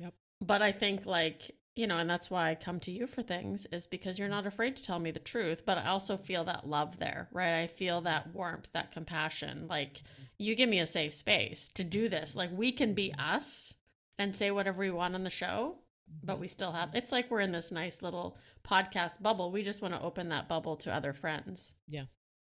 Yep. 0.00 0.14
But 0.40 0.62
I 0.62 0.72
think 0.72 1.06
like, 1.06 1.50
you 1.76 1.86
know, 1.86 1.98
and 1.98 2.08
that's 2.08 2.30
why 2.30 2.50
I 2.50 2.54
come 2.54 2.80
to 2.80 2.90
you 2.90 3.06
for 3.06 3.22
things 3.22 3.66
is 3.66 3.86
because 3.86 4.18
you're 4.18 4.28
mm. 4.28 4.32
not 4.32 4.46
afraid 4.46 4.76
to 4.76 4.82
tell 4.82 4.98
me 4.98 5.10
the 5.10 5.20
truth, 5.20 5.66
but 5.66 5.78
I 5.78 5.86
also 5.88 6.16
feel 6.16 6.44
that 6.44 6.66
love 6.66 6.98
there, 6.98 7.28
right? 7.32 7.60
I 7.60 7.66
feel 7.66 8.00
that 8.02 8.34
warmth, 8.34 8.72
that 8.72 8.92
compassion. 8.92 9.66
Like 9.68 10.02
you 10.38 10.54
give 10.54 10.68
me 10.68 10.80
a 10.80 10.86
safe 10.86 11.12
space 11.12 11.68
to 11.70 11.84
do 11.84 12.08
this. 12.08 12.36
Like 12.36 12.50
we 12.52 12.72
can 12.72 12.94
be 12.94 13.12
us 13.18 13.76
and 14.18 14.34
say 14.34 14.50
whatever 14.50 14.80
we 14.80 14.90
want 14.90 15.14
on 15.14 15.24
the 15.24 15.30
show, 15.30 15.76
but 16.22 16.38
we 16.38 16.48
still 16.48 16.72
have 16.72 16.90
it's 16.94 17.12
like 17.12 17.30
we're 17.30 17.40
in 17.40 17.52
this 17.52 17.72
nice 17.72 18.02
little 18.02 18.36
podcast 18.66 19.22
bubble. 19.22 19.50
We 19.50 19.62
just 19.62 19.82
want 19.82 19.94
to 19.94 20.02
open 20.02 20.28
that 20.30 20.48
bubble 20.48 20.76
to 20.76 20.94
other 20.94 21.12
friends. 21.12 21.74
Yeah. 21.88 22.04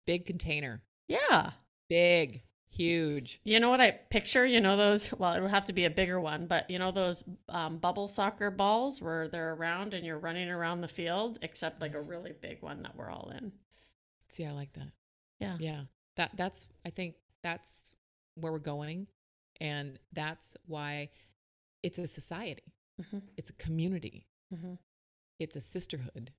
Big 0.07 0.27
container. 0.27 0.83
Yeah. 1.09 1.51
Big. 1.89 2.43
Huge. 2.71 3.41
You 3.45 3.61
know 3.61 3.69
what 3.69 3.83
I 3.83 3.91
picture? 3.91 4.47
You 4.47 4.61
know 4.61 4.79
those, 4.79 5.13
well, 5.13 5.35
it 5.35 5.43
would 5.43 5.51
have 5.51 5.67
to 5.67 5.75
be 5.75 5.85
a 5.85 5.91
bigger 5.91 6.19
one, 6.19 6.47
but 6.47 6.71
you 6.71 6.79
know 6.79 6.91
those 6.91 7.23
um, 7.51 7.77
bubble 7.77 8.09
soccer 8.09 8.51
balls 8.51 9.03
where 9.03 9.29
they're 9.29 9.53
around 9.53 9.93
and 9.93 10.07
you're 10.07 10.19
running 10.19 10.49
around 10.49 10.81
the 10.81 10.89
field, 10.89 11.39
except 11.43 11.83
like 11.83 11.95
a 11.95 12.01
really 12.01 12.33
big 12.33 12.63
one 12.63 12.83
that 12.83 12.97
we're 12.97 13.11
all 13.11 13.31
in. 13.37 13.53
See, 14.29 14.47
I 14.47 14.53
like 14.53 14.73
that. 14.73 14.89
Yeah. 15.39 15.57
Yeah. 15.61 15.83
That 16.17 16.31
that's 16.35 16.67
I 16.87 16.91
think 16.91 17.17
that's 17.43 17.93
where 18.37 18.53
we're 18.53 18.59
going. 18.59 19.07
And 19.61 19.99
that's 20.13 20.57
why 20.67 21.11
it's 21.83 21.99
a 21.99 22.07
society. 22.07 22.63
Hmm 23.01 23.19
It's 23.37 23.51
a 23.51 23.55
community. 23.55 24.27
hmm 24.51 24.75
It's 25.39 25.57
a 25.57 25.61
sisterhood 25.61 26.33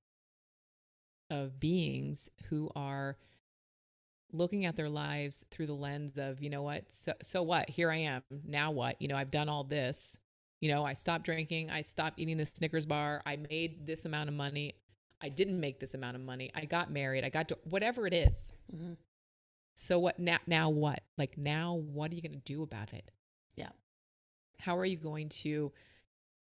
of 1.30 1.58
beings 1.58 2.30
who 2.48 2.70
are 2.76 3.16
looking 4.32 4.64
at 4.64 4.76
their 4.76 4.88
lives 4.88 5.44
through 5.50 5.66
the 5.66 5.74
lens 5.74 6.18
of, 6.18 6.42
you 6.42 6.50
know 6.50 6.62
what? 6.62 6.90
So 6.90 7.12
so 7.22 7.42
what? 7.42 7.68
Here 7.70 7.90
I 7.90 7.96
am. 7.98 8.22
Now 8.44 8.70
what? 8.70 9.00
You 9.00 9.08
know, 9.08 9.16
I've 9.16 9.30
done 9.30 9.48
all 9.48 9.64
this. 9.64 10.18
You 10.60 10.70
know, 10.70 10.84
I 10.84 10.94
stopped 10.94 11.24
drinking, 11.24 11.70
I 11.70 11.82
stopped 11.82 12.18
eating 12.18 12.38
the 12.38 12.46
Snickers 12.46 12.86
bar, 12.86 13.22
I 13.26 13.36
made 13.36 13.86
this 13.86 14.06
amount 14.06 14.28
of 14.30 14.34
money. 14.34 14.74
I 15.20 15.28
didn't 15.28 15.60
make 15.60 15.78
this 15.78 15.94
amount 15.94 16.16
of 16.16 16.22
money. 16.22 16.50
I 16.54 16.64
got 16.64 16.90
married. 16.90 17.24
I 17.24 17.28
got 17.28 17.48
to 17.48 17.58
whatever 17.64 18.06
it 18.06 18.14
is. 18.14 18.52
hmm 18.70 18.94
So 19.74 19.98
what 19.98 20.18
now 20.18 20.38
now 20.46 20.70
what? 20.70 21.02
Like 21.18 21.38
now 21.38 21.74
what 21.74 22.12
are 22.12 22.14
you 22.14 22.22
going 22.22 22.32
to 22.32 22.38
do 22.54 22.62
about 22.62 22.92
it? 22.92 23.10
Yeah. 23.56 23.70
How 24.60 24.78
are 24.78 24.84
you 24.84 24.96
going 24.96 25.28
to 25.30 25.72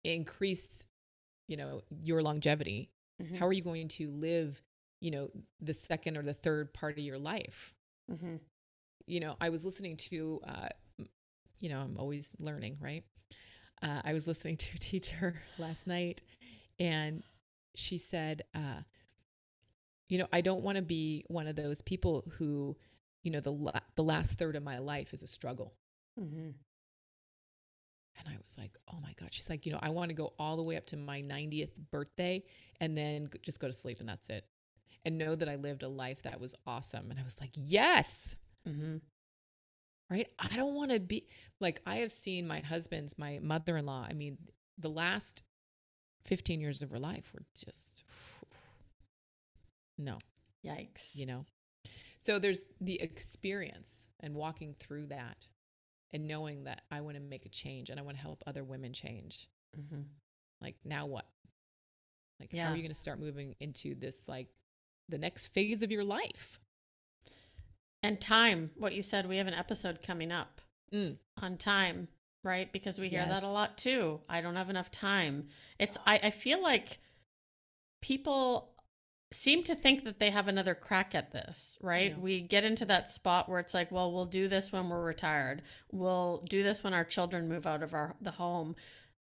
increase, 0.04 0.86
you 1.48 1.56
know, 1.56 1.82
your 2.02 2.22
longevity? 2.22 2.90
hmm 3.20 3.36
How 3.36 3.46
are 3.46 3.52
you 3.52 3.62
going 3.62 3.88
to 3.88 4.10
live, 4.10 4.62
you 5.00 5.10
know, 5.10 5.30
the 5.60 5.74
second 5.74 6.16
or 6.16 6.22
the 6.22 6.34
third 6.34 6.72
part 6.72 6.98
of 6.98 7.04
your 7.04 7.18
life? 7.18 7.74
hmm 8.08 8.36
You 9.06 9.20
know, 9.20 9.36
I 9.40 9.48
was 9.50 9.64
listening 9.64 9.96
to 9.96 10.40
uh 10.46 10.68
you 11.60 11.68
know, 11.68 11.80
I'm 11.80 11.96
always 11.98 12.34
learning, 12.38 12.78
right? 12.80 13.04
Uh, 13.82 14.00
I 14.04 14.14
was 14.14 14.26
listening 14.26 14.56
to 14.64 14.76
a 14.76 14.78
teacher 14.78 15.40
last 15.58 15.86
night 15.86 16.22
and 16.78 17.22
she 17.74 17.98
said 17.98 18.42
uh 18.54 18.82
you 20.08 20.18
know, 20.18 20.26
I 20.32 20.40
don't 20.40 20.62
want 20.62 20.76
to 20.76 20.82
be 20.82 21.24
one 21.28 21.46
of 21.46 21.56
those 21.56 21.82
people 21.82 22.24
who, 22.38 22.76
you 23.22 23.30
know, 23.30 23.40
the 23.40 23.52
la- 23.52 23.80
the 23.94 24.02
last 24.02 24.38
third 24.38 24.56
of 24.56 24.62
my 24.62 24.78
life 24.78 25.12
is 25.12 25.22
a 25.22 25.26
struggle. 25.26 25.74
hmm 26.18 26.50
And 28.20 28.28
I 28.34 28.36
was 28.42 28.56
like, 28.58 28.76
oh 28.92 28.98
my 29.02 29.12
God. 29.18 29.28
She's 29.32 29.48
like, 29.50 29.66
you 29.66 29.72
know, 29.72 29.78
I 29.82 29.90
want 29.90 30.10
to 30.10 30.14
go 30.14 30.32
all 30.38 30.56
the 30.56 30.62
way 30.62 30.76
up 30.76 30.86
to 30.86 30.96
my 30.96 31.22
90th 31.22 31.70
birthday 31.90 32.42
and 32.80 32.96
then 32.96 33.28
just 33.42 33.58
go 33.60 33.66
to 33.66 33.72
sleep 33.72 34.00
and 34.00 34.08
that's 34.08 34.28
it. 34.28 34.44
And 35.04 35.16
know 35.18 35.34
that 35.34 35.48
I 35.48 35.56
lived 35.56 35.82
a 35.82 35.88
life 35.88 36.22
that 36.22 36.38
was 36.40 36.54
awesome. 36.66 37.10
And 37.10 37.18
I 37.18 37.22
was 37.22 37.40
like, 37.40 37.50
yes, 37.54 38.36
Mm-hmm. 38.68 38.98
right? 40.10 40.28
I 40.38 40.54
don't 40.56 40.74
want 40.74 40.90
to 40.90 41.00
be 41.00 41.24
like, 41.60 41.80
I 41.86 41.96
have 41.96 42.10
seen 42.10 42.46
my 42.46 42.60
husband's, 42.60 43.16
my 43.16 43.38
mother 43.42 43.78
in 43.78 43.86
law. 43.86 44.06
I 44.08 44.12
mean, 44.12 44.36
the 44.76 44.90
last 44.90 45.42
15 46.26 46.60
years 46.60 46.82
of 46.82 46.90
her 46.90 46.98
life 46.98 47.32
were 47.32 47.44
just, 47.64 48.04
no, 49.96 50.18
Yikes. 50.64 51.16
you 51.16 51.24
know? 51.24 51.46
So 52.18 52.38
there's 52.38 52.60
the 52.82 53.00
experience 53.00 54.10
and 54.20 54.34
walking 54.34 54.74
through 54.78 55.06
that 55.06 55.46
and 56.12 56.26
knowing 56.26 56.64
that 56.64 56.82
I 56.90 57.00
want 57.00 57.16
to 57.16 57.22
make 57.22 57.46
a 57.46 57.50
change 57.50 57.90
and 57.90 57.98
I 58.00 58.02
want 58.02 58.16
to 58.16 58.22
help 58.22 58.42
other 58.46 58.64
women 58.64 58.92
change. 58.92 59.48
Mm-hmm. 59.78 60.00
like 60.60 60.74
now 60.84 61.06
what 61.06 61.26
like 62.40 62.52
how 62.52 62.72
are 62.72 62.76
you 62.76 62.82
going 62.82 62.88
to 62.88 62.94
start 62.94 63.20
moving 63.20 63.54
into 63.60 63.94
this 63.94 64.26
like 64.26 64.48
the 65.08 65.16
next 65.16 65.46
phase 65.48 65.82
of 65.82 65.92
your 65.92 66.02
life 66.02 66.58
And 68.02 68.20
time, 68.20 68.70
what 68.76 68.94
you 68.94 69.02
said, 69.02 69.28
we 69.28 69.36
have 69.36 69.46
an 69.46 69.54
episode 69.54 70.02
coming 70.02 70.32
up 70.32 70.60
mm. 70.92 71.16
on 71.40 71.56
time, 71.58 72.08
right? 72.42 72.72
Because 72.72 72.98
we 72.98 73.08
hear 73.08 73.26
that 73.26 73.42
a 73.42 73.48
lot 73.48 73.76
too. 73.76 74.20
I 74.28 74.40
don't 74.40 74.56
have 74.56 74.70
enough 74.70 74.90
time. 74.90 75.48
It's 75.78 75.98
I, 76.06 76.18
I 76.22 76.30
feel 76.30 76.62
like 76.62 76.98
people 78.00 78.69
seem 79.32 79.62
to 79.64 79.74
think 79.74 80.04
that 80.04 80.18
they 80.18 80.30
have 80.30 80.48
another 80.48 80.74
crack 80.74 81.14
at 81.14 81.30
this, 81.32 81.78
right? 81.80 82.10
Yeah. 82.12 82.18
We 82.18 82.40
get 82.40 82.64
into 82.64 82.84
that 82.86 83.10
spot 83.10 83.48
where 83.48 83.60
it's 83.60 83.74
like, 83.74 83.92
well, 83.92 84.12
we'll 84.12 84.26
do 84.26 84.48
this 84.48 84.72
when 84.72 84.88
we're 84.88 85.02
retired. 85.04 85.62
We'll 85.92 86.42
do 86.48 86.62
this 86.62 86.82
when 86.82 86.94
our 86.94 87.04
children 87.04 87.48
move 87.48 87.66
out 87.66 87.82
of 87.82 87.94
our 87.94 88.16
the 88.20 88.32
home. 88.32 88.74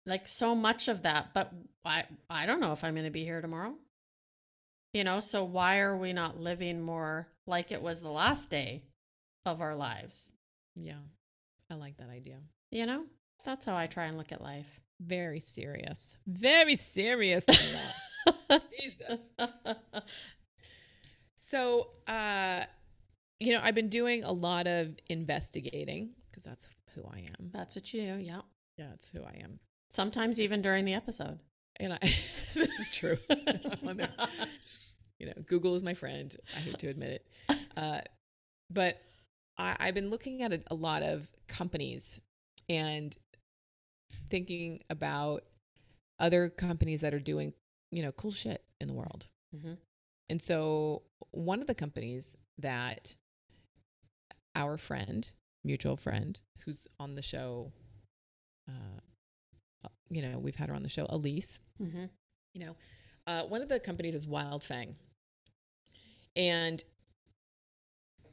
Like 0.05 0.27
so 0.27 0.53
much 0.53 0.87
of 0.87 1.01
that, 1.01 1.29
but 1.33 1.51
I 1.83 2.03
I 2.29 2.45
don't 2.45 2.59
know 2.59 2.73
if 2.73 2.83
I'm 2.83 2.93
going 2.93 3.05
to 3.05 3.11
be 3.11 3.23
here 3.23 3.41
tomorrow. 3.41 3.73
You 4.93 5.03
know, 5.03 5.19
so 5.19 5.43
why 5.43 5.79
are 5.79 5.97
we 5.97 6.13
not 6.13 6.39
living 6.39 6.81
more 6.81 7.27
like 7.47 7.71
it 7.71 7.81
was 7.81 8.01
the 8.01 8.11
last 8.11 8.49
day 8.49 8.83
of 9.45 9.61
our 9.61 9.75
lives? 9.75 10.31
yeah 10.77 10.99
i 11.69 11.73
like 11.73 11.95
that 11.97 12.09
idea 12.09 12.37
You 12.69 12.85
know, 12.85 13.05
that's 13.45 13.65
how 13.65 13.75
I 13.77 13.87
try 13.87 14.05
and 14.05 14.17
look 14.17 14.31
at 14.33 14.41
life. 14.41 14.79
very 14.99 15.39
serious 15.39 16.17
very 16.27 16.75
serious 16.75 17.45
jesus 18.79 19.31
so 21.37 21.87
uh 22.07 22.61
you 23.39 23.51
know 23.53 23.59
i've 23.63 23.75
been 23.75 23.89
doing 23.89 24.23
a 24.23 24.31
lot 24.31 24.67
of 24.67 24.95
investigating 25.09 26.09
because 26.29 26.43
that's 26.43 26.69
who 26.93 27.01
i 27.13 27.19
am 27.19 27.49
That's 27.51 27.75
what 27.75 27.93
you 27.93 28.01
do. 28.01 28.21
Yeah. 28.21 28.41
yeah 28.77 28.87
that's 28.89 29.09
who 29.11 29.23
i 29.23 29.39
am 29.43 29.59
Sometimes 29.91 30.39
even 30.41 30.61
during 30.61 30.83
the 30.85 30.93
episode. 30.93 31.39
and 31.79 31.93
i 31.93 31.97
this 32.53 32.79
is 32.79 32.89
true 32.91 33.17
you 35.19 35.27
know, 35.27 35.33
Google 35.47 35.75
is 35.75 35.83
my 35.83 35.93
friend. 35.93 36.35
I 36.57 36.59
hate 36.59 36.77
to 36.79 36.87
admit 36.87 37.11
it. 37.49 37.57
Uh, 37.77 37.99
but 38.69 39.01
I, 39.57 39.75
I've 39.79 39.93
been 39.95 40.09
looking 40.09 40.41
at 40.43 40.53
a, 40.53 40.61
a 40.71 40.75
lot 40.75 41.03
of 41.03 41.27
companies 41.49 42.21
and 42.69 43.13
thinking 44.29 44.79
about 44.89 45.43
other 46.21 46.47
companies 46.49 47.01
that 47.01 47.13
are 47.13 47.19
doing, 47.19 47.51
you 47.91 48.01
know, 48.01 48.11
cool 48.11 48.31
shit 48.31 48.63
in 48.81 48.87
the 48.87 48.93
world. 48.93 49.27
Mhm. 49.55 49.77
And 50.29 50.41
so 50.41 51.03
one 51.31 51.61
of 51.61 51.67
the 51.67 51.75
companies 51.75 52.35
that 52.57 53.15
our 54.55 54.77
friend, 54.77 55.31
mutual 55.63 55.97
friend, 55.97 56.39
who's 56.59 56.87
on 56.99 57.15
the 57.15 57.21
show, 57.21 57.71
uh, 58.67 58.99
you 60.09 60.21
know, 60.21 60.39
we've 60.39 60.55
had 60.55 60.69
her 60.69 60.75
on 60.75 60.83
the 60.83 60.89
show, 60.89 61.05
Elise, 61.09 61.59
Mm-hmm. 61.81 62.05
you 62.53 62.65
know, 62.65 62.75
uh, 63.27 63.43
one 63.43 63.61
of 63.61 63.69
the 63.69 63.79
companies 63.79 64.15
is 64.15 64.25
WildFang. 64.25 64.95
And 66.35 66.83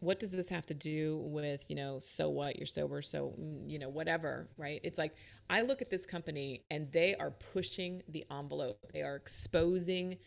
what 0.03 0.19
does 0.19 0.33
this 0.33 0.49
have 0.49 0.67
to 0.67 0.75
do 0.75 1.19
with, 1.25 1.65
you 1.69 1.77
know, 1.77 1.99
so 2.01 2.29
what, 2.29 2.57
you're 2.59 2.67
sober, 2.67 3.01
so, 3.03 3.35
mm, 3.41 3.71
you 3.71 3.79
know, 3.79 3.89
whatever, 3.89 4.49
right? 4.57 4.81
It's 4.83 4.99
like, 4.99 5.15
I 5.49 5.63
look 5.63 5.81
at 5.81 5.91
this 5.91 6.05
company 6.07 6.65
and 6.71 6.91
they 6.93 7.15
are 7.15 7.31
pushing 7.31 8.03
the 8.09 8.25
envelope. 8.31 8.79
They 8.93 9.03
are 9.03 9.15
exposing 9.17 10.19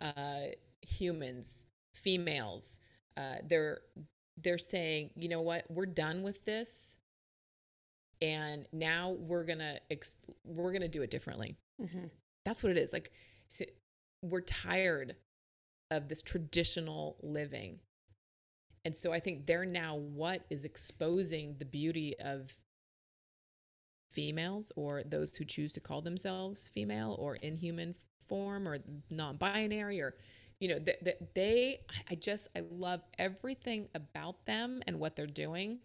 uh, 0.00 0.52
humans, 0.82 1.66
females. 1.94 2.80
Uh, 3.16 3.36
they're, 3.44 3.80
they're 4.42 4.58
saying, 4.58 5.10
you 5.16 5.28
know 5.28 5.40
what, 5.40 5.64
we're 5.70 5.86
done 5.86 6.22
with 6.22 6.44
this. 6.44 6.98
And 8.20 8.68
now 8.72 9.16
we're 9.18 9.44
gonna 9.44 9.78
ex- 9.90 10.16
we're 10.44 10.72
gonna 10.72 10.88
do 10.88 11.02
it 11.02 11.10
differently 11.10 11.56
Mm-hmm. 11.82 12.04
that's 12.44 12.62
what 12.62 12.70
it 12.70 12.78
is 12.78 12.92
like 12.92 13.10
s- 13.50 13.66
we're 14.22 14.42
tired 14.42 15.16
of 15.90 16.06
this 16.08 16.22
traditional 16.22 17.16
living 17.22 17.80
and 18.84 18.96
so 18.96 19.12
i 19.12 19.20
think 19.20 19.46
they're 19.46 19.64
now 19.64 19.96
what 19.96 20.44
is 20.50 20.64
exposing 20.64 21.56
the 21.58 21.64
beauty 21.64 22.14
of 22.20 22.52
females 24.10 24.72
or 24.76 25.02
those 25.04 25.34
who 25.36 25.44
choose 25.44 25.72
to 25.72 25.80
call 25.80 26.02
themselves 26.02 26.68
female 26.68 27.16
or 27.18 27.36
in 27.36 27.56
human 27.56 27.94
form 28.28 28.68
or 28.68 28.78
non-binary 29.10 30.00
or 30.00 30.14
you 30.60 30.68
know 30.68 30.78
that 30.78 31.04
th- 31.04 31.16
they 31.34 31.80
I- 31.90 32.12
i 32.12 32.14
just 32.14 32.48
i 32.56 32.62
love 32.70 33.02
everything 33.18 33.88
about 33.94 34.44
them 34.46 34.82
and 34.86 34.98
what 35.00 35.16
they're 35.16 35.26
doing 35.26 35.78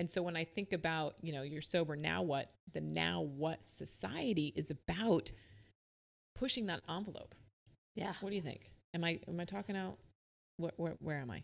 and 0.00 0.10
so 0.10 0.22
when 0.22 0.36
i 0.36 0.44
think 0.44 0.72
about 0.72 1.14
you 1.22 1.32
know 1.32 1.42
you're 1.42 1.62
sober 1.62 1.94
now 1.96 2.22
what 2.22 2.50
the 2.72 2.80
now 2.80 3.20
what 3.22 3.68
society 3.68 4.52
is 4.56 4.70
about 4.70 5.30
pushing 6.34 6.66
that 6.66 6.80
envelope. 6.88 7.34
Yeah. 7.94 8.12
What 8.20 8.30
do 8.30 8.36
you 8.36 8.42
think? 8.42 8.70
Am 8.94 9.04
I 9.04 9.20
am 9.28 9.40
I 9.40 9.44
talking 9.44 9.76
out? 9.76 9.98
Where, 10.56 10.72
where, 10.76 10.96
where 11.00 11.18
am 11.18 11.30
I? 11.30 11.42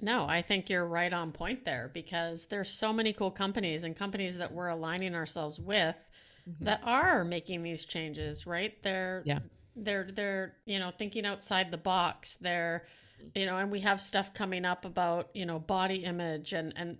No, 0.00 0.26
I 0.28 0.42
think 0.42 0.70
you're 0.70 0.86
right 0.86 1.12
on 1.12 1.32
point 1.32 1.64
there 1.64 1.90
because 1.92 2.46
there's 2.46 2.70
so 2.70 2.92
many 2.92 3.12
cool 3.12 3.30
companies 3.30 3.84
and 3.84 3.96
companies 3.96 4.38
that 4.38 4.52
we're 4.52 4.68
aligning 4.68 5.14
ourselves 5.14 5.60
with 5.60 6.10
mm-hmm. 6.48 6.64
that 6.64 6.80
are 6.84 7.24
making 7.24 7.62
these 7.62 7.84
changes, 7.84 8.46
right? 8.46 8.80
They're 8.82 9.22
Yeah. 9.24 9.40
they're 9.76 10.10
they're, 10.10 10.56
you 10.64 10.78
know, 10.78 10.90
thinking 10.96 11.26
outside 11.26 11.70
the 11.70 11.78
box. 11.78 12.36
They're 12.36 12.86
you 13.34 13.44
know, 13.44 13.58
and 13.58 13.70
we 13.70 13.80
have 13.80 14.00
stuff 14.00 14.32
coming 14.32 14.64
up 14.64 14.84
about, 14.84 15.28
you 15.34 15.44
know, 15.44 15.58
body 15.58 16.04
image 16.04 16.52
and 16.52 16.72
and 16.76 16.98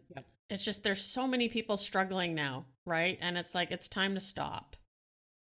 it's 0.49 0.65
just 0.65 0.83
there's 0.83 1.03
so 1.03 1.27
many 1.27 1.49
people 1.49 1.77
struggling 1.77 2.35
now, 2.35 2.67
right? 2.85 3.19
And 3.21 3.39
it's 3.39 3.55
like 3.55 3.71
it's 3.71 3.89
time 3.89 4.15
to 4.15 4.21
stop. 4.21 4.77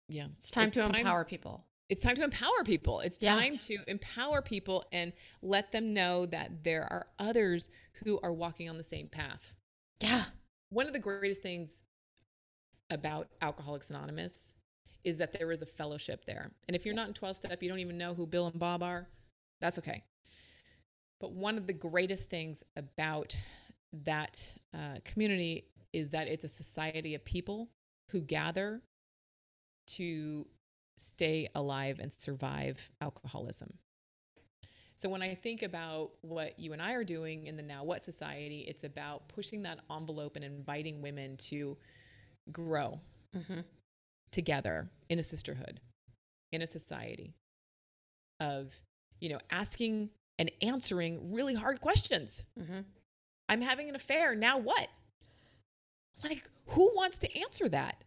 Yeah. 0.08 0.26
It's 0.36 0.50
time 0.50 0.70
to 0.72 0.84
empower 0.84 1.24
people. 1.24 1.64
It's 1.88 2.02
time 2.02 2.16
to 2.16 2.24
empower 2.24 2.64
people. 2.64 3.00
It's 3.00 3.18
Yeah. 3.20 3.34
time 3.34 3.58
to 3.58 3.78
empower 3.86 4.42
people 4.42 4.84
and 4.92 5.12
let 5.40 5.72
them 5.72 5.94
know 5.94 6.26
that 6.26 6.62
there 6.64 6.84
are 6.84 7.08
others 7.18 7.70
who 8.04 8.20
are 8.20 8.32
walking 8.32 8.68
on 8.68 8.76
the 8.76 8.84
same 8.84 9.08
path. 9.08 9.54
Yeah. 10.00 10.26
One 10.68 10.86
of 10.86 10.92
the 10.92 10.98
greatest 10.98 11.42
things 11.42 11.82
about 12.90 13.30
Alcoholics 13.40 13.90
Anonymous 13.90 14.54
is 15.04 15.18
that 15.18 15.32
there 15.32 15.50
is 15.50 15.62
a 15.62 15.66
fellowship 15.66 16.24
there. 16.26 16.50
And 16.66 16.74
if 16.74 16.84
you're 16.84 16.94
not 16.94 17.08
in 17.08 17.14
12 17.14 17.36
step, 17.38 17.62
you 17.62 17.68
don't 17.68 17.78
even 17.78 17.96
know 17.96 18.14
who 18.14 18.26
Bill 18.26 18.46
and 18.48 18.58
Bob 18.58 18.82
are, 18.82 19.08
that's 19.60 19.78
okay. 19.78 20.04
But 21.20 21.32
one 21.32 21.56
of 21.56 21.66
the 21.66 21.72
greatest 21.72 22.28
things 22.28 22.64
about 22.76 23.36
that 23.92 24.58
uh, 24.74 24.98
community 25.04 25.64
is 25.92 26.10
that 26.10 26.28
it's 26.28 26.44
a 26.44 26.48
society 26.48 27.14
of 27.14 27.24
people 27.24 27.70
who 28.10 28.20
gather 28.20 28.82
to 29.88 30.46
stay 31.00 31.48
alive 31.54 31.98
and 32.00 32.12
survive 32.12 32.90
alcoholism. 33.00 33.78
So 34.94 35.08
when 35.08 35.22
I 35.22 35.34
think 35.34 35.62
about 35.62 36.10
what 36.22 36.58
you 36.58 36.72
and 36.72 36.82
I 36.82 36.94
are 36.94 37.04
doing 37.04 37.46
in 37.46 37.56
the 37.56 37.62
Now 37.62 37.84
What 37.84 38.02
Society, 38.02 38.64
it's 38.66 38.82
about 38.82 39.28
pushing 39.28 39.62
that 39.62 39.78
envelope 39.90 40.34
and 40.34 40.44
inviting 40.44 41.00
women 41.02 41.36
to 41.36 41.78
grow 42.50 43.00
Mhm. 43.32 43.64
together 44.32 44.90
in 45.08 45.18
a 45.20 45.22
sisterhood, 45.22 45.80
in 46.50 46.62
a 46.62 46.66
society 46.66 47.34
of, 48.40 48.82
you 49.20 49.28
know, 49.28 49.38
asking 49.50 50.10
and 50.38 50.50
answering 50.62 51.32
really 51.32 51.54
hard 51.54 51.80
questions. 51.80 52.42
Mhm. 52.56 52.84
I'm 53.48 53.60
having 53.60 53.88
an 53.88 53.94
affair. 53.94 54.34
Now 54.34 54.58
what? 54.58 54.90
Like, 56.24 56.50
who 56.68 56.92
wants 56.96 57.18
to 57.18 57.38
answer 57.38 57.68
that? 57.68 58.02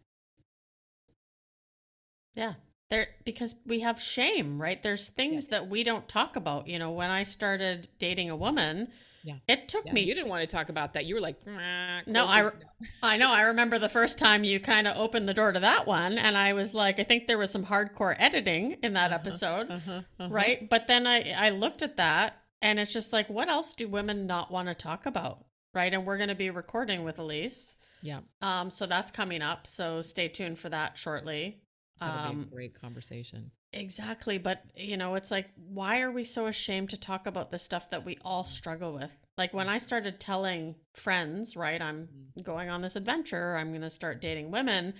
Yeah. 2.34 2.54
There 2.92 3.08
because 3.24 3.54
we 3.64 3.80
have 3.80 3.98
shame, 4.00 4.60
right? 4.60 4.80
There's 4.82 5.08
things 5.08 5.46
that 5.48 5.66
we 5.68 5.82
don't 5.82 6.06
talk 6.06 6.36
about. 6.36 6.68
You 6.68 6.78
know, 6.78 6.90
when 6.90 7.08
I 7.08 7.22
started 7.22 7.88
dating 7.98 8.28
a 8.28 8.36
woman, 8.36 8.92
Yeah. 9.24 9.36
it 9.48 9.66
took 9.68 9.86
Yeah, 9.86 9.94
me 9.94 10.02
you 10.02 10.14
didn't 10.14 10.28
want 10.28 10.42
to 10.42 10.46
talk 10.56 10.68
about 10.68 10.92
that. 10.92 11.06
You 11.06 11.14
were 11.14 11.20
like, 11.22 11.46
"Nah, 11.46 12.02
No, 12.06 12.26
I, 12.26 12.40
re- 12.40 12.50
I 13.02 13.16
know. 13.16 13.32
I 13.32 13.42
remember 13.44 13.78
the 13.78 13.88
first 13.88 14.18
time 14.18 14.44
you 14.44 14.60
kind 14.60 14.86
of 14.86 14.98
opened 14.98 15.26
the 15.26 15.32
door 15.32 15.52
to 15.52 15.60
that 15.60 15.86
one, 15.86 16.18
and 16.18 16.36
I 16.36 16.52
was 16.52 16.74
like, 16.74 17.00
I 17.00 17.04
think 17.04 17.26
there 17.26 17.38
was 17.38 17.50
some 17.50 17.64
hardcore 17.64 18.14
editing 18.18 18.72
in 18.82 18.92
that 18.92 19.10
episode, 19.10 19.70
Uh-huh, 19.70 20.02
uh-huh. 20.20 20.28
right? 20.30 20.68
But 20.68 20.86
then 20.86 21.06
I, 21.06 21.32
I 21.32 21.48
looked 21.48 21.80
at 21.80 21.96
that, 21.96 22.36
and 22.60 22.78
it's 22.78 22.92
just 22.92 23.10
like, 23.10 23.30
what 23.30 23.48
else 23.48 23.72
do 23.72 23.88
women 23.88 24.26
not 24.26 24.50
want 24.50 24.68
to 24.68 24.74
talk 24.74 25.06
about, 25.06 25.46
right? 25.72 25.94
And 25.94 26.04
we're 26.04 26.18
going 26.18 26.28
to 26.28 26.34
be 26.34 26.50
recording 26.50 27.04
with 27.04 27.18
Elise, 27.18 27.76
Yeah, 28.02 28.20
um, 28.42 28.70
so 28.70 28.84
that's 28.84 29.10
coming 29.10 29.40
up. 29.40 29.66
So 29.66 30.02
stay 30.02 30.28
tuned 30.28 30.58
for 30.58 30.68
that 30.68 30.98
shortly. 30.98 31.62
Um, 32.00 32.48
great 32.50 32.74
conversation. 32.80 33.52
Exactly. 33.72 34.38
But, 34.38 34.64
you 34.74 34.96
know, 34.96 35.14
it's 35.14 35.30
like, 35.30 35.50
why 35.56 36.02
are 36.02 36.10
we 36.10 36.24
so 36.24 36.46
ashamed 36.46 36.90
to 36.90 36.98
talk 36.98 37.26
about 37.26 37.50
the 37.50 37.58
stuff 37.58 37.90
that 37.90 38.04
we 38.04 38.18
all 38.24 38.44
struggle 38.44 38.92
with? 38.92 39.16
Like 39.38 39.54
when 39.54 39.68
I 39.68 39.78
started 39.78 40.20
telling 40.20 40.74
friends, 40.94 41.56
right, 41.56 41.80
I'm 41.80 42.08
going 42.42 42.68
on 42.68 42.82
this 42.82 42.96
adventure, 42.96 43.56
I'm 43.56 43.70
going 43.70 43.82
to 43.82 43.90
start 43.90 44.20
dating 44.20 44.50
women, 44.50 44.94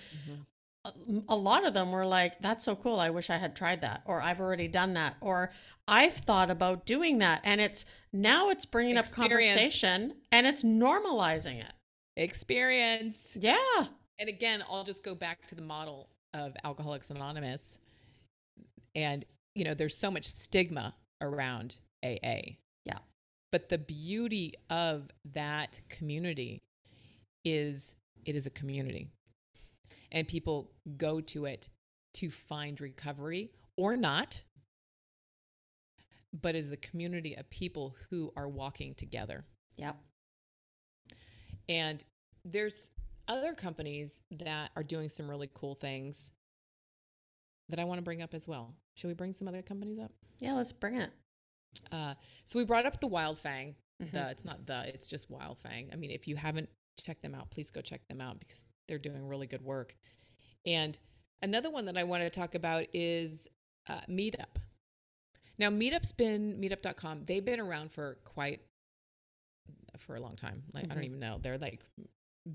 a, 0.84 0.92
a 1.28 1.36
lot 1.36 1.66
of 1.66 1.74
them 1.74 1.92
were 1.92 2.06
like, 2.06 2.40
that's 2.40 2.64
so 2.64 2.74
cool. 2.74 2.98
I 2.98 3.10
wish 3.10 3.30
I 3.30 3.36
had 3.36 3.54
tried 3.54 3.82
that. 3.82 4.02
Or 4.04 4.20
I've 4.20 4.40
already 4.40 4.68
done 4.68 4.94
that. 4.94 5.16
Or 5.20 5.50
I've 5.86 6.14
thought 6.14 6.50
about 6.50 6.86
doing 6.86 7.18
that. 7.18 7.40
And 7.44 7.60
it's 7.60 7.84
now 8.12 8.50
it's 8.50 8.64
bringing 8.64 8.96
up 8.96 9.10
conversation 9.10 10.14
and 10.30 10.46
it's 10.46 10.64
normalizing 10.64 11.60
it. 11.60 11.72
Experience. 12.16 13.36
Yeah. 13.38 13.56
And 14.18 14.28
again, 14.28 14.62
I'll 14.70 14.84
just 14.84 15.02
go 15.02 15.14
back 15.14 15.46
to 15.48 15.54
the 15.54 15.62
model 15.62 16.08
of 16.34 16.56
Alcoholics 16.64 17.10
Anonymous. 17.10 17.78
And, 18.94 19.24
you 19.54 19.64
know, 19.64 19.74
there's 19.74 19.96
so 19.96 20.10
much 20.10 20.24
stigma 20.24 20.94
around 21.20 21.78
AA. 22.04 22.56
Yeah. 22.84 22.98
But 23.50 23.68
the 23.68 23.78
beauty 23.78 24.54
of 24.70 25.08
that 25.32 25.80
community 25.88 26.62
is 27.44 27.96
it 28.24 28.36
is 28.36 28.46
a 28.46 28.50
community. 28.50 29.08
And 30.10 30.28
people 30.28 30.70
go 30.96 31.20
to 31.20 31.46
it 31.46 31.68
to 32.14 32.30
find 32.30 32.80
recovery 32.80 33.50
or 33.76 33.96
not. 33.96 34.42
But 36.38 36.54
it 36.54 36.58
is 36.58 36.72
a 36.72 36.76
community 36.76 37.36
of 37.36 37.48
people 37.50 37.96
who 38.10 38.32
are 38.36 38.48
walking 38.48 38.94
together. 38.94 39.44
Yep. 39.76 39.96
And 41.68 42.04
there's 42.44 42.90
other 43.28 43.54
companies 43.54 44.22
that 44.30 44.70
are 44.76 44.82
doing 44.82 45.08
some 45.08 45.28
really 45.30 45.50
cool 45.54 45.74
things 45.74 46.32
that 47.68 47.78
I 47.78 47.84
want 47.84 47.98
to 47.98 48.02
bring 48.02 48.22
up 48.22 48.34
as 48.34 48.46
well. 48.48 48.74
Should 48.96 49.08
we 49.08 49.14
bring 49.14 49.32
some 49.32 49.48
other 49.48 49.62
companies 49.62 49.98
up? 49.98 50.12
Yeah. 50.40 50.54
Let's 50.54 50.72
bring 50.72 50.96
it. 50.96 51.10
Uh, 51.90 52.14
so 52.44 52.58
we 52.58 52.64
brought 52.64 52.84
up 52.86 53.00
the 53.00 53.08
WildFang. 53.08 53.74
Mhm. 54.02 54.10
The 54.12 54.30
it's 54.30 54.44
not 54.44 54.66
the, 54.66 54.86
it's 54.88 55.06
just 55.06 55.30
WildFang. 55.30 55.92
I 55.92 55.96
mean, 55.96 56.10
if 56.10 56.26
you 56.28 56.36
haven't 56.36 56.68
checked 57.00 57.22
them 57.22 57.34
out, 57.34 57.50
please 57.50 57.70
go 57.70 57.80
check 57.80 58.06
them 58.08 58.20
out 58.20 58.38
because 58.38 58.66
they're 58.88 58.98
doing 58.98 59.26
really 59.26 59.46
good 59.46 59.62
work. 59.62 59.96
And 60.66 60.98
another 61.40 61.70
one 61.70 61.86
that 61.86 61.96
I 61.96 62.04
wanted 62.04 62.32
to 62.32 62.38
talk 62.40 62.54
about 62.54 62.84
is 62.92 63.48
uh, 63.88 64.00
Meetup. 64.08 64.56
Now, 65.58 65.70
Meetup's 65.70 66.12
been 66.12 66.60
Meetup.com. 66.60 67.24
They've 67.26 67.44
been 67.44 67.60
around 67.60 67.92
for 67.92 68.18
quite 68.24 68.60
for 69.98 70.16
a 70.16 70.20
long 70.20 70.36
time. 70.36 70.62
Like 70.74 70.84
I 70.84 70.88
don't 70.94 70.98
Mhm. 71.02 71.06
even 71.06 71.18
know. 71.20 71.38
They're 71.40 71.58
like 71.58 71.80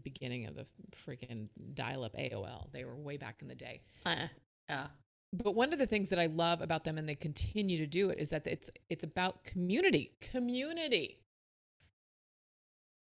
beginning 0.03 0.45
of 0.45 0.55
the 0.55 0.65
freaking 1.07 1.47
dial-up 1.73 2.15
AOL. 2.15 2.71
They 2.71 2.83
were 2.83 2.95
way 2.95 3.17
back 3.17 3.41
in 3.41 3.47
the 3.47 3.55
day. 3.55 3.81
Uh, 4.05 4.27
yeah. 4.69 4.87
But 5.33 5.55
one 5.55 5.73
of 5.73 5.79
the 5.79 5.85
things 5.85 6.09
that 6.09 6.19
I 6.19 6.27
love 6.27 6.61
about 6.61 6.83
them, 6.83 6.97
and 6.97 7.07
they 7.07 7.15
continue 7.15 7.77
to 7.79 7.87
do 7.87 8.09
it, 8.09 8.17
is 8.17 8.29
that 8.29 8.47
it's 8.47 8.69
it's 8.89 9.03
about 9.03 9.43
community, 9.43 10.11
community, 10.21 11.19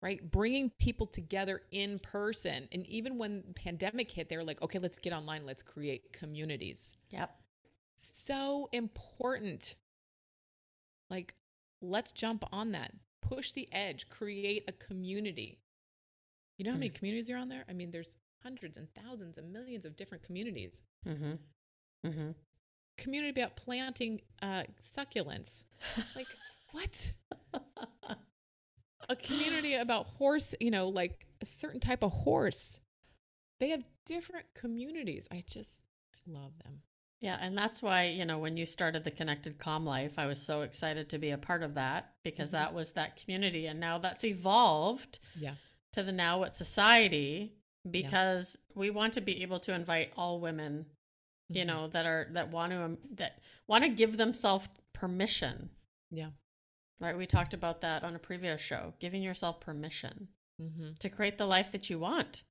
right? 0.02 0.30
Bringing 0.30 0.70
people 0.80 1.06
together 1.08 1.62
in 1.72 2.00
person. 2.00 2.68
And 2.72 2.86
even 2.88 3.18
when 3.18 3.44
pandemic 3.56 4.12
hit, 4.12 4.30
they 4.30 4.38
were 4.38 4.44
like, 4.44 4.62
okay, 4.62 4.80
let's 4.80 5.00
get 5.00 5.14
online, 5.14 5.46
let's 5.46 5.64
create 5.64 6.14
communities. 6.14 6.96
Yep. 7.12 7.32
So 7.98 8.70
important. 8.72 9.76
Like, 11.10 11.36
let's 11.82 12.12
jump 12.12 12.44
on 12.52 12.72
that, 12.72 12.94
push 13.22 13.52
the 13.52 13.68
edge, 13.72 14.10
create 14.10 14.64
a 14.68 14.72
community. 14.72 15.60
You 16.58 16.66
know 16.66 16.72
how 16.72 16.78
many 16.78 16.90
communities 16.90 17.30
are 17.30 17.38
on 17.38 17.50
there? 17.50 17.66
I 17.70 17.74
mean, 17.74 17.92
there's 17.92 18.18
hundreds 18.44 18.78
and 18.78 18.88
thousands 18.94 19.38
and 19.38 19.52
millions 19.52 19.86
of 19.86 19.96
different 19.96 20.24
communities 20.24 20.84
Mm-hmm. 21.08 21.34
Mm-hmm. 22.08 22.32
community 22.98 23.42
about 23.42 23.56
planting 23.56 24.22
uh, 24.42 24.64
succulents. 24.82 25.66
Like 26.16 26.28
what? 26.72 27.14
a 29.10 29.16
community 29.16 29.76
about 29.76 30.08
horse, 30.08 30.56
you 30.60 30.72
know, 30.72 30.90
like 30.90 31.26
a 31.42 31.46
certain 31.46 31.80
type 31.80 32.04
of 32.04 32.12
horse. 32.12 32.80
They 33.60 33.70
have 33.70 33.84
different 34.06 34.46
communities. 34.56 35.28
I 35.32 35.44
just 35.48 35.84
I 36.16 36.32
love 36.32 36.52
them. 36.64 36.82
Yeah, 37.20 37.38
and 37.40 37.56
that's 37.56 37.84
why, 37.84 38.06
you 38.08 38.26
know, 38.26 38.40
when 38.40 38.58
you 38.58 38.66
started 38.66 39.04
the 39.04 39.12
Connected 39.12 39.60
Calm 39.60 39.86
Life, 39.86 40.14
I 40.18 40.26
was 40.26 40.42
so 40.42 40.62
excited 40.62 41.08
to 41.10 41.20
be 41.20 41.30
a 41.30 41.38
part 41.38 41.62
of 41.62 41.76
that 41.76 42.14
because 42.24 42.50
Mhm. 42.50 42.54
that 42.54 42.74
was 42.74 42.94
that 42.94 43.16
community. 43.16 43.68
And 43.68 43.80
now 43.80 44.00
that's 44.00 44.24
evolved 44.24 45.20
Yeah. 45.40 45.54
To 45.94 46.04
the 46.04 46.12
Now 46.12 46.40
What 46.40 46.56
Society 46.56 47.54
because 47.90 48.58
we 48.76 48.90
want 48.90 49.14
to 49.14 49.22
be 49.22 49.42
able 49.42 49.60
to 49.60 49.74
invite 49.74 50.14
all 50.16 50.40
women, 50.40 50.86
you 51.50 51.64
Mhm. 51.64 51.68
know, 51.68 51.88
that 51.90 52.06
are 52.06 52.28
that 52.32 52.50
want 52.50 52.72
to 52.72 52.82
um, 52.82 52.98
that 53.16 53.40
want 53.68 53.84
to 53.84 53.90
give 53.90 54.18
themselves 54.18 54.68
permission. 54.94 55.70
Yeah. 56.12 56.32
Right? 57.00 57.18
We 57.18 57.26
talked 57.26 57.54
about 57.56 57.82
that 57.82 58.04
on 58.04 58.16
a 58.16 58.20
previous 58.20 58.62
show, 58.62 58.94
giving 59.00 59.24
yourself 59.24 59.60
permission 59.60 60.28
Mm-hmm. 60.62 60.94
to 61.00 61.10
create 61.10 61.40
the 61.40 61.48
life 61.48 61.72
that 61.72 61.90
you 61.90 61.98
want 61.98 62.44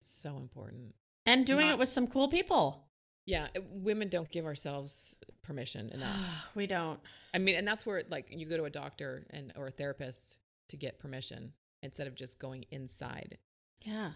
So 0.00 0.36
important. 0.36 0.94
and 1.26 1.44
doing 1.46 1.66
Not- 1.66 1.74
it 1.74 1.78
with 1.78 1.88
some 1.88 2.06
cool 2.06 2.28
people. 2.28 2.88
Yeah, 3.24 3.48
women 3.70 4.08
don't 4.08 4.30
give 4.30 4.46
ourselves 4.46 5.18
permission 5.42 5.88
enough. 5.92 6.50
we 6.54 6.66
don't. 6.68 7.00
I 7.34 7.38
mean, 7.38 7.56
and 7.56 7.66
that's 7.66 7.84
where 7.86 8.04
like 8.08 8.30
you 8.30 8.46
go 8.46 8.56
to 8.56 8.64
a 8.64 8.70
doctor 8.70 9.26
and 9.30 9.52
or 9.56 9.66
a 9.68 9.70
therapist 9.72 10.38
to 10.68 10.76
get 10.76 10.98
permission 11.00 11.52
instead 11.82 12.06
of 12.06 12.14
just 12.14 12.38
going 12.38 12.64
inside, 12.70 13.38
Yeah. 13.84 14.12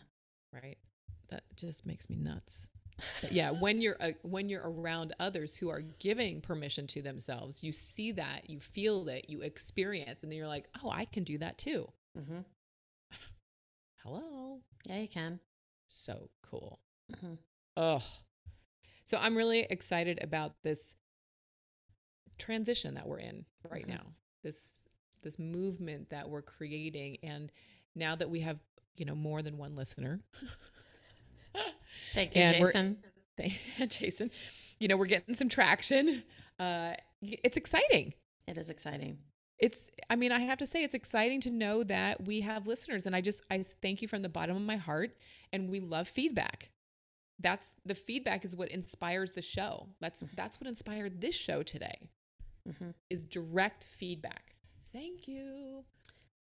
right? 0.52 0.78
That 1.28 1.44
just 1.56 1.84
makes 1.86 2.08
me 2.08 2.16
nuts. 2.16 2.68
But 3.20 3.32
yeah, 3.32 3.50
when 3.50 3.82
you're 3.82 3.96
uh, 4.00 4.12
when 4.22 4.48
you're 4.48 4.62
around 4.70 5.14
others 5.20 5.54
who 5.56 5.68
are 5.68 5.82
giving 5.82 6.40
permission 6.40 6.86
to 6.88 7.02
themselves, 7.02 7.62
you 7.62 7.70
see 7.72 8.12
that, 8.12 8.48
you 8.48 8.58
feel 8.60 9.08
it, 9.08 9.26
you 9.28 9.42
experience, 9.42 10.22
and 10.22 10.32
then 10.32 10.38
you're 10.38 10.46
like, 10.48 10.68
oh, 10.82 10.90
I 10.90 11.04
can 11.04 11.22
do 11.24 11.36
that 11.38 11.58
too. 11.58 11.88
hmm 12.16 12.40
Hello, 14.02 14.60
Yeah, 14.88 14.98
you 15.00 15.08
can. 15.08 15.40
so 15.86 16.30
cool. 16.42 16.80
hmm 17.20 17.34
Ugh. 17.76 18.02
So 19.04 19.18
I'm 19.18 19.36
really 19.36 19.60
excited 19.68 20.18
about 20.22 20.54
this 20.62 20.96
transition 22.38 22.94
that 22.94 23.06
we're 23.06 23.18
in 23.18 23.44
right 23.70 23.84
Mhm. 23.86 23.90
now. 23.90 24.14
This 24.42 24.82
this 25.22 25.38
movement 25.38 26.10
that 26.10 26.28
we're 26.28 26.42
creating 26.42 27.18
and 27.22 27.50
now 27.94 28.14
that 28.16 28.30
we 28.30 28.40
have, 28.40 28.58
you 28.96 29.04
know, 29.04 29.14
more 29.14 29.42
than 29.42 29.58
one 29.58 29.74
listener. 29.76 30.20
Thank 32.14 32.34
you, 32.34 32.42
And 32.42 32.56
Jason. 32.56 32.96
Thank- 33.36 33.58
Jason, 33.90 34.30
you 34.78 34.88
know, 34.88 34.96
we're 34.96 35.06
getting 35.06 35.34
some 35.34 35.48
traction. 35.48 36.22
Uh 36.58 36.94
it's 37.22 37.56
exciting. 37.56 38.14
It 38.46 38.58
is 38.58 38.70
exciting. 38.70 39.18
It's 39.58 39.88
I 40.10 40.16
mean, 40.16 40.32
I 40.32 40.40
have 40.40 40.58
to 40.58 40.66
say 40.66 40.82
it's 40.84 40.94
exciting 40.94 41.40
to 41.42 41.50
know 41.50 41.82
that 41.84 42.24
we 42.26 42.40
have 42.42 42.66
listeners 42.66 43.06
and 43.06 43.14
I 43.16 43.20
just 43.20 43.42
I 43.50 43.62
thank 43.62 44.02
you 44.02 44.08
from 44.08 44.22
the 44.22 44.28
bottom 44.28 44.56
of 44.56 44.62
my 44.62 44.76
heart 44.76 45.16
and 45.52 45.68
we 45.70 45.80
love 45.80 46.08
feedback. 46.08 46.70
That's 47.40 47.76
the 47.84 47.94
feedback 47.94 48.44
is 48.44 48.56
what 48.56 48.70
inspires 48.70 49.32
the 49.32 49.42
show. 49.42 49.88
That's 50.00 50.22
that's 50.36 50.60
what 50.60 50.68
inspired 50.68 51.20
this 51.20 51.34
show 51.36 51.62
today 51.62 51.98
hmm 52.66 52.90
is 53.10 53.24
direct 53.24 53.84
feedback. 53.84 54.55
Thank 54.96 55.28
you. 55.28 55.84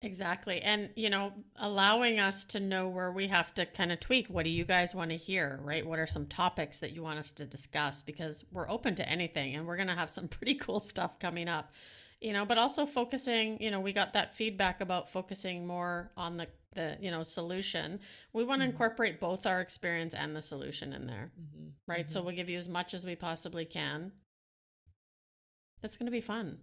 Exactly. 0.01 0.61
And, 0.63 0.89
you 0.95 1.11
know, 1.11 1.31
allowing 1.57 2.19
us 2.19 2.43
to 2.45 2.59
know 2.59 2.87
where 2.89 3.11
we 3.11 3.27
have 3.27 3.53
to 3.53 3.67
kind 3.67 3.91
of 3.91 3.99
tweak. 3.99 4.27
What 4.29 4.45
do 4.45 4.49
you 4.49 4.65
guys 4.65 4.95
want 4.95 5.11
to 5.11 5.17
hear, 5.17 5.59
right? 5.63 5.85
What 5.85 5.99
are 5.99 6.07
some 6.07 6.25
topics 6.25 6.79
that 6.79 6.93
you 6.93 7.03
want 7.03 7.19
us 7.19 7.31
to 7.33 7.45
discuss? 7.45 8.01
Because 8.01 8.43
we're 8.51 8.67
open 8.67 8.95
to 8.95 9.07
anything 9.07 9.53
and 9.55 9.67
we're 9.67 9.75
going 9.75 9.89
to 9.89 9.93
have 9.95 10.09
some 10.09 10.27
pretty 10.39 10.55
cool 10.55 10.79
stuff 10.79 11.19
coming 11.19 11.47
up, 11.47 11.71
you 12.19 12.33
know, 12.33 12.43
but 12.45 12.57
also 12.57 12.87
focusing, 12.87 13.61
you 13.61 13.69
know, 13.69 13.79
we 13.79 13.93
got 13.93 14.13
that 14.13 14.35
feedback 14.35 14.81
about 14.81 15.07
focusing 15.07 15.67
more 15.67 16.11
on 16.17 16.37
the, 16.37 16.47
the, 16.73 16.97
you 16.99 17.11
know, 17.11 17.21
solution. 17.21 17.99
We 18.33 18.43
want 18.43 18.61
to 18.61 18.67
Mhm. 18.67 18.71
incorporate 18.71 19.19
both 19.19 19.45
our 19.45 19.61
experience 19.61 20.15
and 20.15 20.35
the 20.35 20.41
solution 20.41 20.93
in 20.93 21.05
there, 21.05 21.31
Mm-hmm. 21.39 21.67
right? 21.85 22.09
So 22.09 22.23
we'll 22.23 22.35
give 22.35 22.49
you 22.49 22.57
as 22.57 22.67
much 22.67 22.95
as 22.95 23.05
we 23.05 23.15
possibly 23.15 23.65
can. 23.65 24.13
That's 25.83 25.95
going 25.95 26.07
to 26.07 26.11
be 26.11 26.21
fun. 26.21 26.61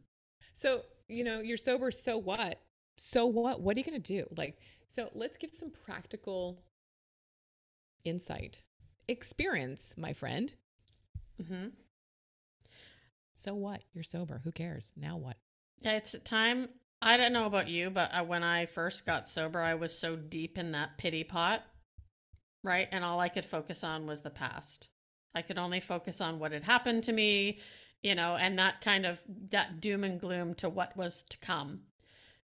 So, 0.54 0.82
you 1.08 1.24
know, 1.24 1.40
you're 1.40 1.56
sober, 1.56 1.90
so 1.90 2.18
what? 2.18 2.60
So 2.96 3.26
what? 3.26 3.60
What 3.60 3.76
are 3.76 3.80
you 3.80 3.84
going 3.84 4.00
to 4.00 4.14
do? 4.14 4.26
Like, 4.36 4.58
so 4.86 5.10
let's 5.14 5.36
give 5.36 5.54
some 5.54 5.70
practical 5.70 6.62
insight. 8.04 8.62
Experience, 9.06 9.94
my 9.96 10.12
friend. 10.12 10.54
Mm-hmm. 11.42 11.68
So 13.32 13.54
what? 13.54 13.84
You're 13.94 14.04
sober. 14.04 14.40
Who 14.44 14.52
cares? 14.52 14.92
Now 14.96 15.16
what? 15.16 15.36
Yeah, 15.80 15.92
it's 15.92 16.16
time. 16.24 16.68
I 17.00 17.16
don't 17.16 17.32
know 17.32 17.46
about 17.46 17.68
you, 17.68 17.90
but 17.90 18.12
uh, 18.12 18.24
when 18.24 18.42
I 18.42 18.66
first 18.66 19.06
got 19.06 19.28
sober, 19.28 19.60
I 19.60 19.74
was 19.74 19.96
so 19.96 20.16
deep 20.16 20.58
in 20.58 20.72
that 20.72 20.98
pity 20.98 21.22
pot, 21.22 21.62
right? 22.64 22.88
And 22.90 23.04
all 23.04 23.20
I 23.20 23.28
could 23.28 23.44
focus 23.44 23.84
on 23.84 24.06
was 24.06 24.22
the 24.22 24.30
past. 24.30 24.88
I 25.34 25.42
could 25.42 25.58
only 25.58 25.78
focus 25.78 26.20
on 26.20 26.40
what 26.40 26.50
had 26.50 26.64
happened 26.64 27.04
to 27.04 27.12
me, 27.12 27.60
you 28.02 28.14
know, 28.14 28.36
and 28.36 28.58
that 28.58 28.80
kind 28.80 29.06
of 29.06 29.20
that 29.50 29.80
doom 29.80 30.04
and 30.04 30.20
gloom 30.20 30.54
to 30.54 30.68
what 30.68 30.96
was 30.96 31.24
to 31.30 31.38
come. 31.38 31.80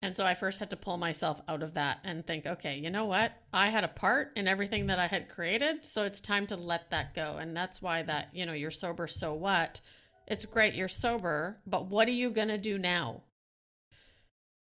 And 0.02 0.14
so 0.14 0.26
I 0.26 0.34
first 0.34 0.60
had 0.60 0.70
to 0.70 0.76
pull 0.76 0.98
myself 0.98 1.40
out 1.48 1.62
of 1.62 1.74
that 1.74 1.98
and 2.04 2.26
think, 2.26 2.46
okay, 2.46 2.76
you 2.76 2.90
know 2.90 3.06
what? 3.06 3.32
I 3.52 3.68
had 3.68 3.82
a 3.82 3.88
part 3.88 4.32
in 4.36 4.46
everything 4.46 4.86
that 4.88 4.98
I 4.98 5.06
had 5.06 5.28
created, 5.28 5.84
so 5.86 6.04
it's 6.04 6.20
time 6.20 6.46
to 6.48 6.56
let 6.56 6.90
that 6.90 7.14
go. 7.14 7.36
And 7.40 7.56
that's 7.56 7.80
why 7.80 8.02
that, 8.02 8.28
you 8.32 8.44
know, 8.44 8.52
you're 8.52 8.70
sober, 8.70 9.06
so 9.06 9.32
what? 9.32 9.80
It's 10.26 10.44
great 10.44 10.74
you're 10.74 10.88
sober, 10.88 11.58
but 11.66 11.86
what 11.86 12.08
are 12.08 12.12
you 12.12 12.30
going 12.30 12.48
to 12.48 12.58
do 12.58 12.78
now? 12.78 13.22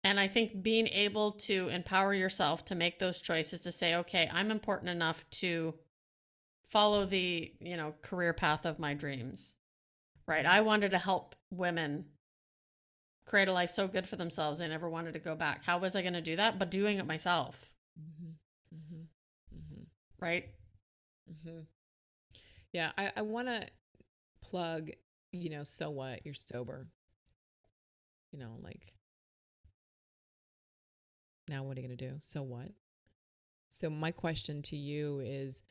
And 0.03 0.19
I 0.19 0.27
think 0.27 0.61
being 0.61 0.87
able 0.89 1.31
to 1.31 1.69
empower 1.69 2.13
yourself 2.13 2.63
to 2.65 2.75
make 2.75 2.99
those 2.99 3.21
choices 3.21 3.61
to 3.61 3.71
say, 3.71 3.95
okay, 3.95 4.29
I'm 4.31 4.51
important 4.51 4.89
enough 4.89 5.27
to 5.31 5.73
follow 6.69 7.05
the, 7.05 7.51
you 7.59 7.75
know, 7.75 7.95
career 8.03 8.31
path 8.31 8.65
of 8.65 8.77
my 8.77 8.93
dreams. 8.93 9.55
Right? 10.27 10.45
I 10.45 10.61
wanted 10.61 10.91
to 10.91 10.97
help 10.97 11.35
women 11.51 12.05
create 13.25 13.47
a 13.47 13.53
life 13.53 13.69
so 13.69 13.87
good 13.87 14.07
for 14.07 14.15
themselves 14.15 14.59
they 14.59 14.67
never 14.67 14.89
wanted 14.89 15.13
to 15.13 15.19
go 15.19 15.35
back. 15.35 15.63
How 15.63 15.77
was 15.77 15.95
I 15.95 16.01
going 16.01 16.13
to 16.13 16.21
do 16.21 16.35
that? 16.35 16.59
But 16.59 16.71
doing 16.71 16.97
it 16.97 17.05
myself, 17.07 17.71
Mm-hmm. 17.99 18.75
Mm-hmm. 18.75 19.57
Mm-hmm. 19.57 19.83
right? 20.19 20.49
Mm-hmm. 21.31 21.59
Yeah, 22.73 22.91
I, 22.97 23.11
I 23.15 23.21
want 23.21 23.47
to 23.47 23.65
plug, 24.41 24.91
you 25.31 25.49
know, 25.49 25.63
so 25.63 25.89
what? 25.89 26.25
You're 26.25 26.33
sober. 26.33 26.87
You 28.31 28.39
know, 28.39 28.57
like, 28.61 28.93
now 31.47 31.63
what 31.63 31.77
are 31.77 31.81
you 31.81 31.87
going 31.87 31.97
to 31.97 32.09
do? 32.09 32.15
So 32.19 32.41
what? 32.41 32.69
So, 33.69 33.89
my 33.89 34.11
question 34.11 34.61
to 34.63 34.75
you 34.75 35.21
is, 35.21 35.63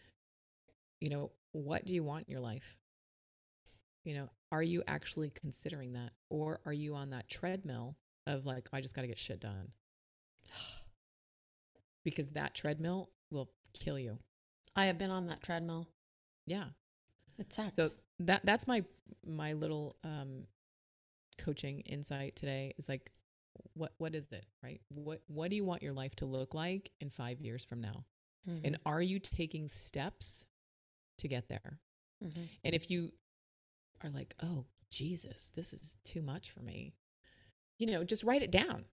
you 1.01 1.11
know, 1.11 1.31
what 1.53 1.85
do 1.85 1.95
you 1.95 2.03
want 2.03 2.27
in 2.27 2.33
your 2.33 2.41
life? 2.41 2.77
You 4.05 4.15
know, 4.15 4.31
are 4.55 4.63
you 4.63 4.83
actually 4.87 5.31
considering 5.31 5.93
that? 5.95 6.11
Or 6.31 6.61
are 6.65 6.73
you 6.73 6.95
on 6.95 7.11
that 7.11 7.29
treadmill 7.29 7.97
of 8.27 8.47
like, 8.47 8.69
I 8.73 8.81
just 8.81 8.95
got 8.95 9.03
to 9.03 9.09
get 9.09 9.19
shit 9.19 9.41
done? 9.41 9.73
Because 12.05 12.33
that 12.33 12.55
treadmill 12.55 13.09
will 13.31 13.51
kill 13.73 13.99
you. 13.99 14.19
I 14.77 14.85
have 14.87 14.99
been 14.99 15.11
on 15.11 15.27
that 15.29 15.43
treadmill. 15.43 15.89
Yeah. 16.47 16.65
It 17.39 17.51
sucks. 17.53 17.77
So 17.77 17.89
that 18.21 18.43
that's 18.45 18.67
my 18.67 18.85
my 19.27 19.55
little 19.55 19.97
um 20.05 20.45
coaching 21.39 21.81
insight 21.81 22.37
today 22.37 22.75
is 22.77 22.89
like 22.91 23.11
what 23.73 23.93
what 23.97 24.15
is 24.15 24.31
it, 24.33 24.45
right? 24.63 24.83
What 24.91 25.23
what 25.29 25.49
do 25.49 25.57
you 25.57 25.65
want 25.65 25.83
your 25.83 25.95
life 25.95 26.15
to 26.17 26.27
look 26.27 26.53
like 26.53 26.91
in 27.01 27.09
5 27.09 27.41
years 27.41 27.65
from 27.65 27.81
now? 27.81 28.05
Mhm, 28.47 28.61
And 28.65 28.79
are 28.85 29.01
you 29.01 29.19
taking 29.19 29.67
steps 29.69 30.45
to 31.19 31.27
get 31.29 31.49
there? 31.49 31.81
mhm. 32.23 32.49
And 32.65 32.75
if 32.75 32.91
you 32.91 33.13
are 34.05 34.11
like, 34.11 34.35
"Oh, 34.43 34.67
Jesus, 34.91 35.51
this 35.55 35.73
is 35.73 35.97
too 36.05 36.23
much 36.23 36.51
for 36.51 36.61
me." 36.61 36.95
You 37.79 37.87
know, 37.89 38.05
just 38.05 38.25
write 38.25 38.43
it 38.43 38.53
down. 38.53 38.85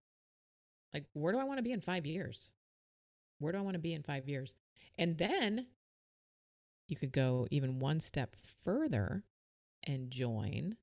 Like, 0.93 1.05
where 1.13 1.31
do 1.33 1.39
I 1.39 1.43
want 1.43 1.59
to 1.59 1.63
be 1.63 1.71
in 1.71 1.81
5 1.81 2.05
years? 2.05 2.51
Where 3.39 3.51
do 3.51 3.57
I 3.59 3.61
want 3.61 3.75
to 3.75 3.79
be 3.79 3.93
in 3.93 4.03
5 4.03 4.27
years? 4.27 4.55
And 4.97 5.17
then 5.17 5.67
you 6.87 6.95
could 6.95 7.11
go 7.11 7.47
even 7.51 7.79
one 7.79 7.99
step 7.99 8.35
further 8.63 9.23
and 9.83 10.11
join 10.11 10.75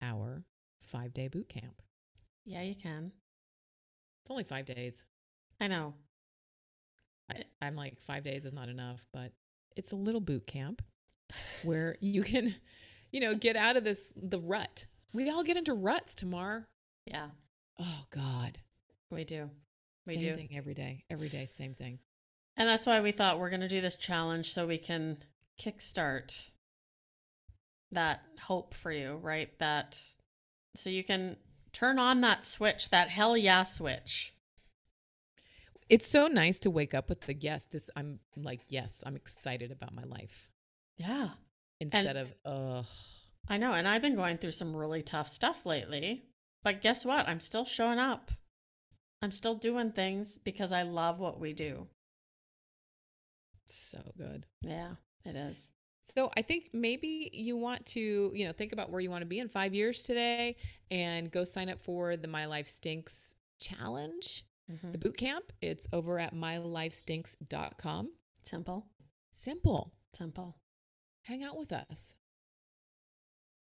our 0.00 0.44
5-day 0.92 1.28
boot 1.28 1.48
camp. 1.48 1.82
yeah, 2.44 2.62
you 2.62 2.74
can. 2.74 3.12
It's 4.22 4.30
only 4.30 4.44
5 4.44 4.64
days. 4.66 5.04
I 5.60 5.66
know. 5.68 5.94
I, 7.30 7.38
eh. 7.38 7.42
I'm 7.60 7.74
like, 7.74 7.98
5 7.98 8.22
days 8.22 8.44
is 8.44 8.52
not 8.52 8.68
enough, 8.68 9.04
but 9.12 9.32
it's 9.76 9.92
a 9.92 9.96
little 9.96 10.20
boot 10.20 10.46
camp 10.46 10.82
where 11.64 11.96
you 12.00 12.22
can, 12.22 12.54
you 13.12 13.20
know, 13.20 13.34
get 13.34 13.56
out 13.56 13.76
of 13.76 13.84
this 13.84 14.12
the 14.16 14.40
rut. 14.40 14.86
We 15.12 15.30
all 15.30 15.42
get 15.42 15.56
into 15.56 15.74
ruts 15.74 16.14
Tamar. 16.14 16.68
Yeah, 17.06 17.28
Oh 17.78 18.04
God. 18.10 18.58
we 19.10 19.24
do. 19.24 19.50
We 20.06 20.14
same 20.14 20.22
do. 20.22 20.34
thing 20.34 20.50
every 20.54 20.74
day. 20.74 21.04
Every 21.10 21.28
day, 21.28 21.46
same 21.46 21.74
thing. 21.74 21.98
And 22.56 22.68
that's 22.68 22.86
why 22.86 23.00
we 23.00 23.12
thought 23.12 23.38
we're 23.38 23.50
going 23.50 23.60
to 23.60 23.68
do 23.68 23.80
this 23.80 23.96
challenge 23.96 24.50
so 24.52 24.66
we 24.66 24.78
can 24.78 25.18
kickstart 25.60 26.50
that 27.92 28.22
hope 28.42 28.74
for 28.74 28.90
you, 28.90 29.16
right? 29.22 29.56
That 29.58 29.98
so 30.74 30.90
you 30.90 31.04
can 31.04 31.36
turn 31.72 31.98
on 31.98 32.20
that 32.22 32.44
switch, 32.44 32.90
that 32.90 33.08
hell 33.10 33.36
yeah 33.36 33.64
switch. 33.64 34.34
It's 35.88 36.06
so 36.06 36.26
nice 36.26 36.58
to 36.60 36.70
wake 36.70 36.94
up 36.94 37.08
with 37.08 37.22
the 37.22 37.34
yes, 37.34 37.64
this 37.64 37.90
I'm 37.94 38.18
like, 38.36 38.60
yes, 38.68 39.02
I'm 39.06 39.16
excited 39.16 39.70
about 39.70 39.94
my 39.94 40.02
life. 40.02 40.50
Yeah. 40.96 41.30
Instead 41.80 42.16
of 42.16 42.32
ugh. 42.44 42.86
I 43.48 43.58
know. 43.58 43.72
And 43.72 43.86
I've 43.86 44.02
been 44.02 44.16
going 44.16 44.38
through 44.38 44.50
some 44.52 44.76
really 44.76 45.02
tough 45.02 45.28
stuff 45.28 45.66
lately. 45.66 46.24
But 46.62 46.82
guess 46.82 47.04
what? 47.04 47.28
I'm 47.28 47.40
still 47.40 47.64
showing 47.64 47.98
up. 47.98 48.32
I'm 49.22 49.30
still 49.32 49.54
doing 49.54 49.92
things 49.92 50.36
because 50.38 50.72
I 50.72 50.82
love 50.82 51.20
what 51.20 51.38
we 51.40 51.52
do. 51.52 51.86
So 53.68 53.98
good. 54.16 54.46
Yeah, 54.62 54.92
it 55.24 55.36
is. 55.36 55.70
So 56.14 56.30
I 56.36 56.42
think 56.42 56.70
maybe 56.72 57.30
you 57.32 57.56
want 57.56 57.84
to, 57.86 58.30
you 58.34 58.46
know, 58.46 58.52
think 58.52 58.72
about 58.72 58.90
where 58.90 59.00
you 59.00 59.10
want 59.10 59.22
to 59.22 59.26
be 59.26 59.40
in 59.40 59.48
five 59.48 59.74
years 59.74 60.02
today 60.04 60.56
and 60.90 61.30
go 61.30 61.44
sign 61.44 61.68
up 61.68 61.82
for 61.82 62.16
the 62.16 62.28
My 62.28 62.46
Life 62.46 62.68
Stinks 62.68 63.34
challenge, 63.60 64.44
Mhm. 64.70 64.92
the 64.92 64.98
boot 64.98 65.16
camp. 65.16 65.52
It's 65.60 65.86
over 65.92 66.18
at 66.20 66.32
mylifestinks.com. 66.32 68.12
Simple. 68.44 68.86
Simple. 69.32 69.92
Simple. 70.14 70.56
Hang 71.26 71.42
out 71.44 71.58
with 71.58 71.72
us. 71.72 72.14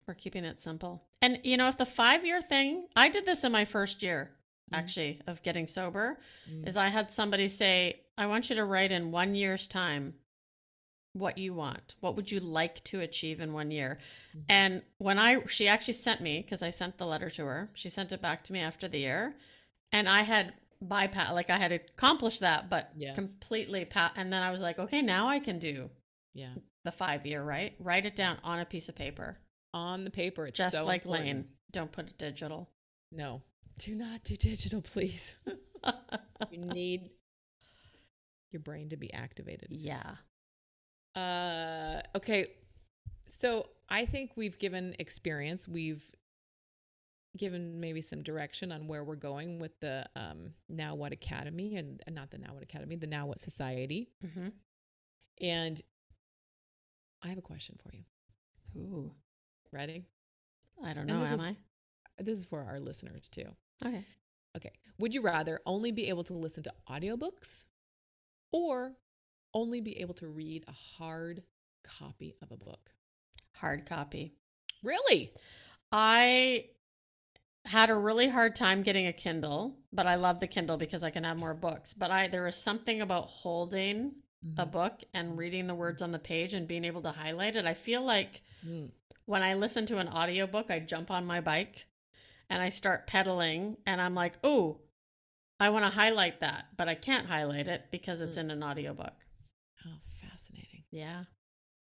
We're 0.08 0.14
keeping 0.14 0.46
it 0.46 0.60
simple. 0.60 1.04
And 1.22 1.40
you 1.44 1.58
know, 1.58 1.68
if 1.68 1.78
the 1.78 1.86
five 1.86 2.26
year 2.26 2.42
thing, 2.42 2.88
I 2.96 3.10
did 3.10 3.26
this 3.26 3.44
in 3.44 3.52
my 3.52 3.66
first 3.66 4.02
year 4.02 4.32
Mhm. 4.72 4.78
actually 4.78 5.22
of 5.28 5.44
getting 5.44 5.68
sober, 5.68 6.20
Mm. 6.50 6.68
is 6.68 6.78
I 6.78 6.88
had 6.90 7.12
somebody 7.12 7.48
say, 7.48 8.02
I 8.18 8.28
want 8.28 8.50
you 8.50 8.56
to 8.56 8.66
write 8.66 8.92
in 8.92 9.12
one 9.12 9.36
year's 9.36 9.68
time 9.68 10.16
what 11.14 11.38
you 11.38 11.54
want. 11.54 11.96
What 12.00 12.16
would 12.16 12.32
you 12.32 12.40
like 12.40 12.84
to 12.86 13.02
achieve 13.02 13.40
in 13.40 13.52
one 13.52 13.72
year? 13.72 14.00
Mhm. 14.36 14.46
And 14.48 14.86
when 15.00 15.18
I, 15.20 15.46
she 15.48 15.68
actually 15.68 15.94
sent 15.96 16.22
me, 16.22 16.42
because 16.42 16.62
I 16.64 16.70
sent 16.70 16.98
the 16.98 17.06
letter 17.08 17.30
to 17.32 17.46
her, 17.46 17.70
she 17.74 17.90
sent 17.90 18.12
it 18.12 18.22
back 18.22 18.44
to 18.46 18.54
me 18.54 18.60
after 18.60 18.88
the 18.88 19.00
year. 19.00 19.36
And 19.92 20.08
I 20.08 20.22
had 20.22 20.54
bypass, 20.82 21.34
like 21.34 21.50
I 21.50 21.58
had 21.58 21.72
accomplished 21.72 22.40
that, 22.40 22.70
but 22.70 22.92
Yes. 22.96 23.16
completely 23.16 23.86
pat. 23.86 24.14
And 24.16 24.32
then 24.32 24.44
I 24.44 24.52
was 24.52 24.62
like, 24.62 24.80
okay, 24.80 25.02
now 25.02 25.28
I 25.28 25.40
can 25.40 25.60
do 25.60 25.90
Yeah. 26.40 26.54
the 26.86 26.92
five 26.92 27.26
year, 27.26 27.44
right? 27.44 27.74
Write 27.80 28.06
it 28.06 28.16
down 28.16 28.38
on 28.44 28.60
a 28.60 28.66
piece 28.66 28.90
of 28.90 28.96
paper, 28.96 29.38
On 29.74 30.04
the 30.04 30.12
paper, 30.12 30.46
it's 30.48 30.58
just 30.58 30.76
so 30.78 30.86
like 30.86 31.04
important. 31.06 31.28
Lane. 31.28 31.46
Don't 31.72 31.92
put 31.92 32.08
it 32.08 32.18
digital. 32.18 32.70
No, 33.12 33.42
do 33.78 33.96
not 33.96 34.24
do 34.24 34.36
digital, 34.36 34.82
please. 34.82 35.36
you 36.52 36.58
need 36.58 37.10
your 38.52 38.62
brain 38.62 38.90
to 38.90 38.98
be 38.98 39.14
activated. 39.14 39.68
yeah. 39.72 40.16
Uh, 41.16 42.02
okay. 42.16 42.48
So 43.28 43.68
I 43.90 44.06
think 44.06 44.32
we've 44.36 44.58
given 44.58 44.96
experience. 45.00 45.68
We've 45.68 46.04
given 47.38 47.80
maybe 47.80 48.02
some 48.02 48.22
direction 48.24 48.72
on 48.72 48.88
where 48.88 49.04
we're 49.04 49.16
going 49.16 49.60
with 49.60 49.80
the 49.80 50.06
um, 50.16 50.54
Now 50.68 50.96
What 50.96 51.12
Academy 51.12 51.76
and, 51.76 52.02
and 52.08 52.16
not 52.16 52.32
the 52.32 52.38
Now 52.38 52.54
What 52.54 52.64
Academy, 52.64 52.96
the 52.96 53.08
Now 53.08 53.28
What 53.28 53.40
Society. 53.40 54.10
hmm 54.36 54.48
And 55.42 55.80
I 57.22 57.28
have 57.28 57.38
a 57.38 57.42
question 57.42 57.76
for 57.82 57.92
you. 57.96 58.04
Ooh, 58.80 59.12
Ready? 59.72 60.06
I 60.84 60.94
don't 60.94 61.06
know. 61.08 61.24
Am 61.24 61.34
is- 61.34 61.42
I? 61.42 61.58
This 62.18 62.40
is 62.40 62.46
for 62.46 62.64
our 62.64 62.80
listeners 62.80 63.30
too. 63.30 63.46
Okay. 63.86 64.04
Okay. 64.58 64.72
Would 64.98 65.14
you 65.14 65.22
rather 65.22 65.62
only 65.66 65.92
be 65.92 66.10
able 66.10 66.24
to 66.26 66.34
listen 66.34 66.64
to 66.64 66.74
audiobooks 66.90 67.66
or 68.52 68.94
only 69.54 69.80
be 69.80 70.00
able 70.02 70.14
to 70.16 70.28
read 70.28 70.66
a 70.68 70.72
hard 70.72 71.44
copy 71.84 72.36
of 72.42 72.52
a 72.52 72.58
book? 72.58 72.92
Hard 73.56 73.86
copy. 73.86 74.34
Really? 74.84 75.34
I 75.92 76.66
had 77.66 77.90
a 77.90 77.96
really 77.96 78.28
hard 78.28 78.56
time 78.56 78.84
getting 78.84 79.08
a 79.08 79.14
Kindle, 79.14 79.78
but 79.94 80.08
I 80.08 80.16
love 80.16 80.40
the 80.40 80.48
Kindle 80.48 80.78
because 80.78 81.04
I 81.04 81.10
can 81.12 81.24
have 81.24 81.40
more 81.40 81.54
books. 81.54 81.94
But 81.94 82.12
I 82.12 82.28
there 82.28 82.44
was 82.44 82.56
something 82.56 83.02
about 83.02 83.26
holding 83.28 84.14
a 84.58 84.66
Mhm. 84.66 84.72
book 84.72 85.04
and 85.14 85.38
reading 85.38 85.68
the 85.68 85.76
words 85.76 86.02
on 86.02 86.12
the 86.12 86.20
page 86.20 86.54
and 86.54 86.68
being 86.68 86.86
able 86.86 87.02
to 87.02 87.12
highlight 87.12 87.56
it. 87.56 87.66
I 87.66 87.74
feel 87.74 88.02
like 88.02 88.42
Mm. 88.66 88.92
when 89.26 89.42
I 89.42 89.54
listen 89.54 89.86
to 89.88 89.98
an 89.98 90.08
audiobook, 90.08 90.72
I 90.72 90.80
jump 90.80 91.12
on 91.12 91.26
my 91.26 91.42
bike 91.42 91.86
and 92.50 92.62
I 92.62 92.70
start 92.70 93.06
pedaling 93.08 93.78
and 93.86 94.00
I'm 94.02 94.16
like, 94.16 94.38
"Oh, 94.44 94.82
I 95.60 95.70
want 95.70 95.84
to 95.86 95.92
highlight 95.92 96.40
that, 96.40 96.76
but 96.78 96.88
I 96.88 96.96
can't 96.96 97.28
highlight 97.28 97.68
it 97.68 97.92
because 97.92 98.22
it's 98.22 98.38
Mm. 98.38 98.42
in 98.42 98.52
an 98.52 98.64
audiobook." 98.64 99.26
Oh, 99.86 100.00
fascinating. 100.14 100.86
Yeah. 100.90 101.26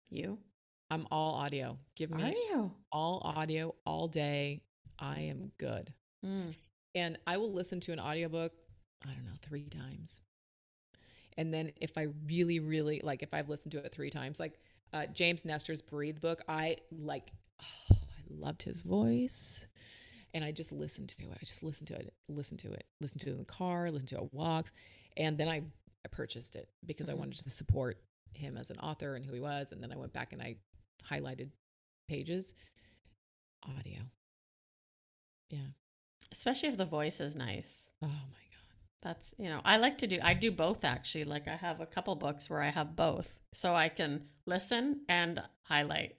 You? 0.09 0.43
I'm 0.91 1.07
all 1.11 1.35
audio. 1.35 1.79
Give 1.95 2.11
me 2.11 2.31
you? 2.33 2.75
all 2.91 3.21
audio 3.23 3.77
all 3.85 4.09
day. 4.09 4.63
I 4.99 5.21
am 5.21 5.53
good. 5.59 5.93
Mm. 6.25 6.57
And 6.95 7.19
I 7.27 7.37
will 7.37 7.53
listen 7.53 7.79
to 7.81 7.93
an 7.93 8.01
audiobook, 8.01 8.53
I 9.03 9.13
don't 9.15 9.27
know, 9.27 9.37
three 9.37 9.69
times. 9.69 10.23
And 11.39 11.55
then 11.55 11.73
if 11.81 11.97
I 11.97 12.09
really, 12.27 12.61
really 12.61 13.01
like, 13.03 13.23
if 13.23 13.33
I've 13.33 13.49
listened 13.49 13.73
to 13.73 13.79
it 13.79 13.93
three 13.93 14.11
times, 14.11 14.39
like 14.39 14.59
uh, 14.93 15.07
James 15.07 15.45
Nestor's 15.47 15.81
Breathe 15.81 16.21
book, 16.21 16.43
I 16.49 16.77
like, 16.91 17.31
oh, 17.63 17.97
I 17.97 18.25
loved 18.29 18.63
his 18.65 18.83
voice. 18.83 19.65
And 20.35 20.45
I 20.45 20.51
just 20.53 20.73
listened 20.73 21.09
to 21.11 21.23
it. 21.23 21.39
I 21.41 21.45
just 21.45 21.63
listened 21.63 21.89
to 21.89 21.95
it, 21.95 22.13
listened 22.29 22.61
to 22.61 22.73
it, 22.73 22.85
listened 23.01 23.23
to 23.23 23.29
it 23.31 23.33
in 23.33 23.39
the 23.39 23.45
car, 23.47 23.91
listened 23.91 24.11
to 24.11 24.17
it 24.19 24.35
walks. 24.35 24.73
And 25.17 25.39
then 25.39 25.49
I, 25.49 25.57
I 26.05 26.09
purchased 26.11 26.55
it 26.55 26.69
because 26.85 27.09
I 27.09 27.13
Mhm. 27.15 27.19
wanted 27.19 27.39
to 27.45 27.51
support 27.51 28.03
him 28.35 28.57
as 28.59 28.71
an 28.71 28.79
author 28.81 29.15
and 29.15 29.25
who 29.25 29.33
he 29.33 29.41
was. 29.41 29.73
And 29.73 29.83
then 29.83 29.91
I 29.91 29.97
went 29.97 30.13
back 30.13 30.33
and 30.35 30.43
I 30.43 30.57
highlighted 31.09 31.51
pages. 32.09 32.53
Audio. 33.63 34.01
Yeah. 35.51 35.69
Especially 36.31 36.69
if 36.69 36.77
the 36.77 36.85
voice 36.85 37.21
is 37.21 37.35
nice. 37.35 37.89
Oh 38.03 38.07
my 38.07 38.13
God. 38.13 38.48
That's, 39.03 39.35
you 39.39 39.49
know, 39.49 39.61
I 39.65 39.77
like 39.77 39.99
to 39.99 40.07
do, 40.07 40.19
I 40.23 40.35
do 40.35 40.51
both 40.51 40.85
actually. 40.85 41.25
Like 41.25 41.47
I 41.47 41.55
have 41.57 41.81
a 41.81 41.87
couple 41.87 42.15
books 42.17 42.51
where 42.51 42.61
I 42.61 42.71
have 42.71 42.97
both. 42.97 43.39
So 43.53 43.75
I 43.75 43.89
can 43.89 44.25
listen 44.47 45.03
and 45.09 45.41
highlight. 45.63 46.17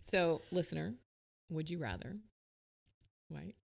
So, 0.00 0.40
listener, 0.50 0.94
would 1.50 1.68
you 1.68 1.78
rather, 1.78 2.16
right, 3.30 3.54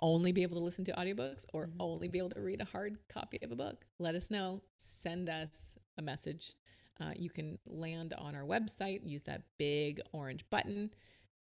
only 0.00 0.32
be 0.32 0.42
able 0.42 0.56
to 0.56 0.64
listen 0.64 0.84
to 0.86 0.92
audiobooks 0.92 1.44
or 1.52 1.68
Mhm. 1.68 1.76
only 1.78 2.08
be 2.08 2.18
able 2.18 2.30
to 2.30 2.40
read 2.40 2.60
a 2.60 2.64
hard 2.64 3.06
copy 3.08 3.38
of 3.42 3.52
a 3.52 3.56
book? 3.56 3.86
Let 4.00 4.14
us 4.16 4.28
know. 4.30 4.62
Send 4.78 5.28
us 5.28 5.78
a 5.96 6.02
message. 6.02 6.54
Uh, 6.98 7.12
you 7.16 7.30
can 7.30 7.58
land 7.66 8.14
on 8.14 8.34
our 8.34 8.42
website, 8.42 9.06
use 9.06 9.22
that 9.24 9.42
big 9.58 10.00
orange 10.12 10.48
button, 10.50 10.92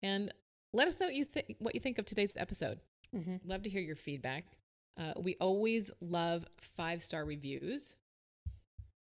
and 0.02 0.32
let 0.72 0.88
us 0.88 1.00
know 1.00 1.08
what 1.08 1.16
you 1.16 1.26
think. 1.26 1.56
What 1.60 1.76
you 1.76 1.82
think 1.82 1.98
of 2.00 2.06
today's 2.06 2.38
episode? 2.38 2.80
hmm 3.12 3.38
Love 3.44 3.64
to 3.64 3.70
hear 3.70 3.82
your 3.82 3.96
feedback. 3.96 4.46
Uh, 4.98 5.14
we 5.18 5.36
always 5.40 5.92
love 6.02 6.46
five 6.60 7.02
star 7.02 7.24
reviews. 7.26 7.96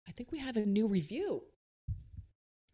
I 0.07 0.11
think 0.11 0.31
we 0.31 0.39
have 0.39 0.57
a 0.57 0.65
new 0.65 0.87
review. 0.87 1.43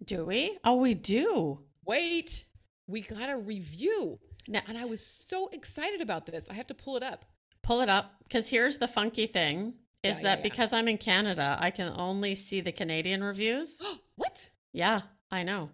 Do 0.03 0.25
we? 0.25 0.57
Oh, 0.63 0.75
we 0.77 0.93
do. 0.93 1.59
Wait, 1.85 2.45
we 2.87 3.01
got 3.01 3.29
a 3.29 3.37
review. 3.37 4.19
Now, 4.47 4.61
And 4.67 4.77
I 4.77 4.85
was 4.85 5.05
so 5.05 5.49
excited 5.51 6.01
about 6.01 6.25
this. 6.25 6.49
I 6.49 6.53
have 6.53 6.67
to 6.67 6.73
pull 6.73 6.95
it 6.97 7.03
up. 7.03 7.25
pull 7.61 7.81
it 7.81 7.89
up 7.89 8.15
because 8.23 8.49
here's 8.49 8.77
the 8.77 8.87
funky 8.87 9.27
thing 9.27 9.73
is 10.03 10.17
Yeah, 10.17 10.17
yeah, 10.17 10.23
that 10.23 10.37
yeah. 10.39 10.43
because 10.43 10.71
I'm 10.73 10.87
in 10.87 10.97
Canada, 10.97 11.57
I 11.59 11.71
can 11.71 11.91
only 11.95 12.33
see 12.35 12.61
the 12.61 12.71
Canadian 12.71 13.23
reviews. 13.23 13.81
what? 14.15 14.49
yeah, 14.71 15.01
I 15.29 15.43
know. 15.43 15.69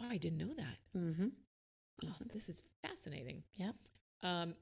Oh, 0.00 0.06
I 0.10 0.16
didn't 0.16 0.38
know 0.38 0.52
that. 0.54 0.78
Mm-hmm. 0.98 1.28
Oh, 2.06 2.16
this 2.32 2.48
is 2.48 2.60
fascinating. 2.82 3.44
Yep. 3.56 3.74
Um, 4.22 4.54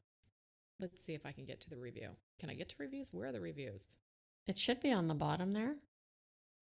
let's 0.80 1.02
see 1.02 1.14
if 1.14 1.26
I 1.26 1.32
can 1.32 1.44
get 1.44 1.60
to 1.62 1.70
the 1.70 1.78
review. 1.78 2.10
Can 2.38 2.50
I 2.50 2.54
get 2.54 2.68
to 2.70 2.76
reviews? 2.78 3.12
Where 3.12 3.28
are 3.28 3.32
the 3.32 3.40
reviews? 3.40 3.96
It 4.46 4.58
should 4.58 4.80
be 4.80 4.92
on 4.92 5.08
the 5.08 5.14
bottom 5.14 5.52
there. 5.52 5.76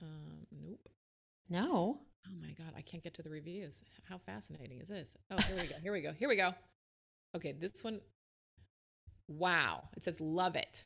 Um, 0.03 0.47
nope. 0.51 0.89
No. 1.49 2.01
Oh 2.27 2.35
my 2.41 2.51
god, 2.53 2.73
I 2.77 2.81
can't 2.81 3.03
get 3.03 3.15
to 3.15 3.23
the 3.23 3.31
reviews. 3.31 3.85
How 4.09 4.19
fascinating 4.19 4.81
is 4.81 4.89
this? 4.89 5.17
Oh, 5.31 5.37
here 5.43 5.57
we 5.57 5.67
go. 5.67 5.77
Here 5.81 5.93
we 5.93 6.01
go. 6.01 6.13
Here 6.13 6.29
we 6.29 6.37
go. 6.37 6.55
Okay, 7.35 7.53
this 7.53 7.85
one. 7.85 8.01
Wow. 9.29 9.85
It 9.97 10.05
says 10.05 10.21
love 10.21 10.57
it. 10.57 10.85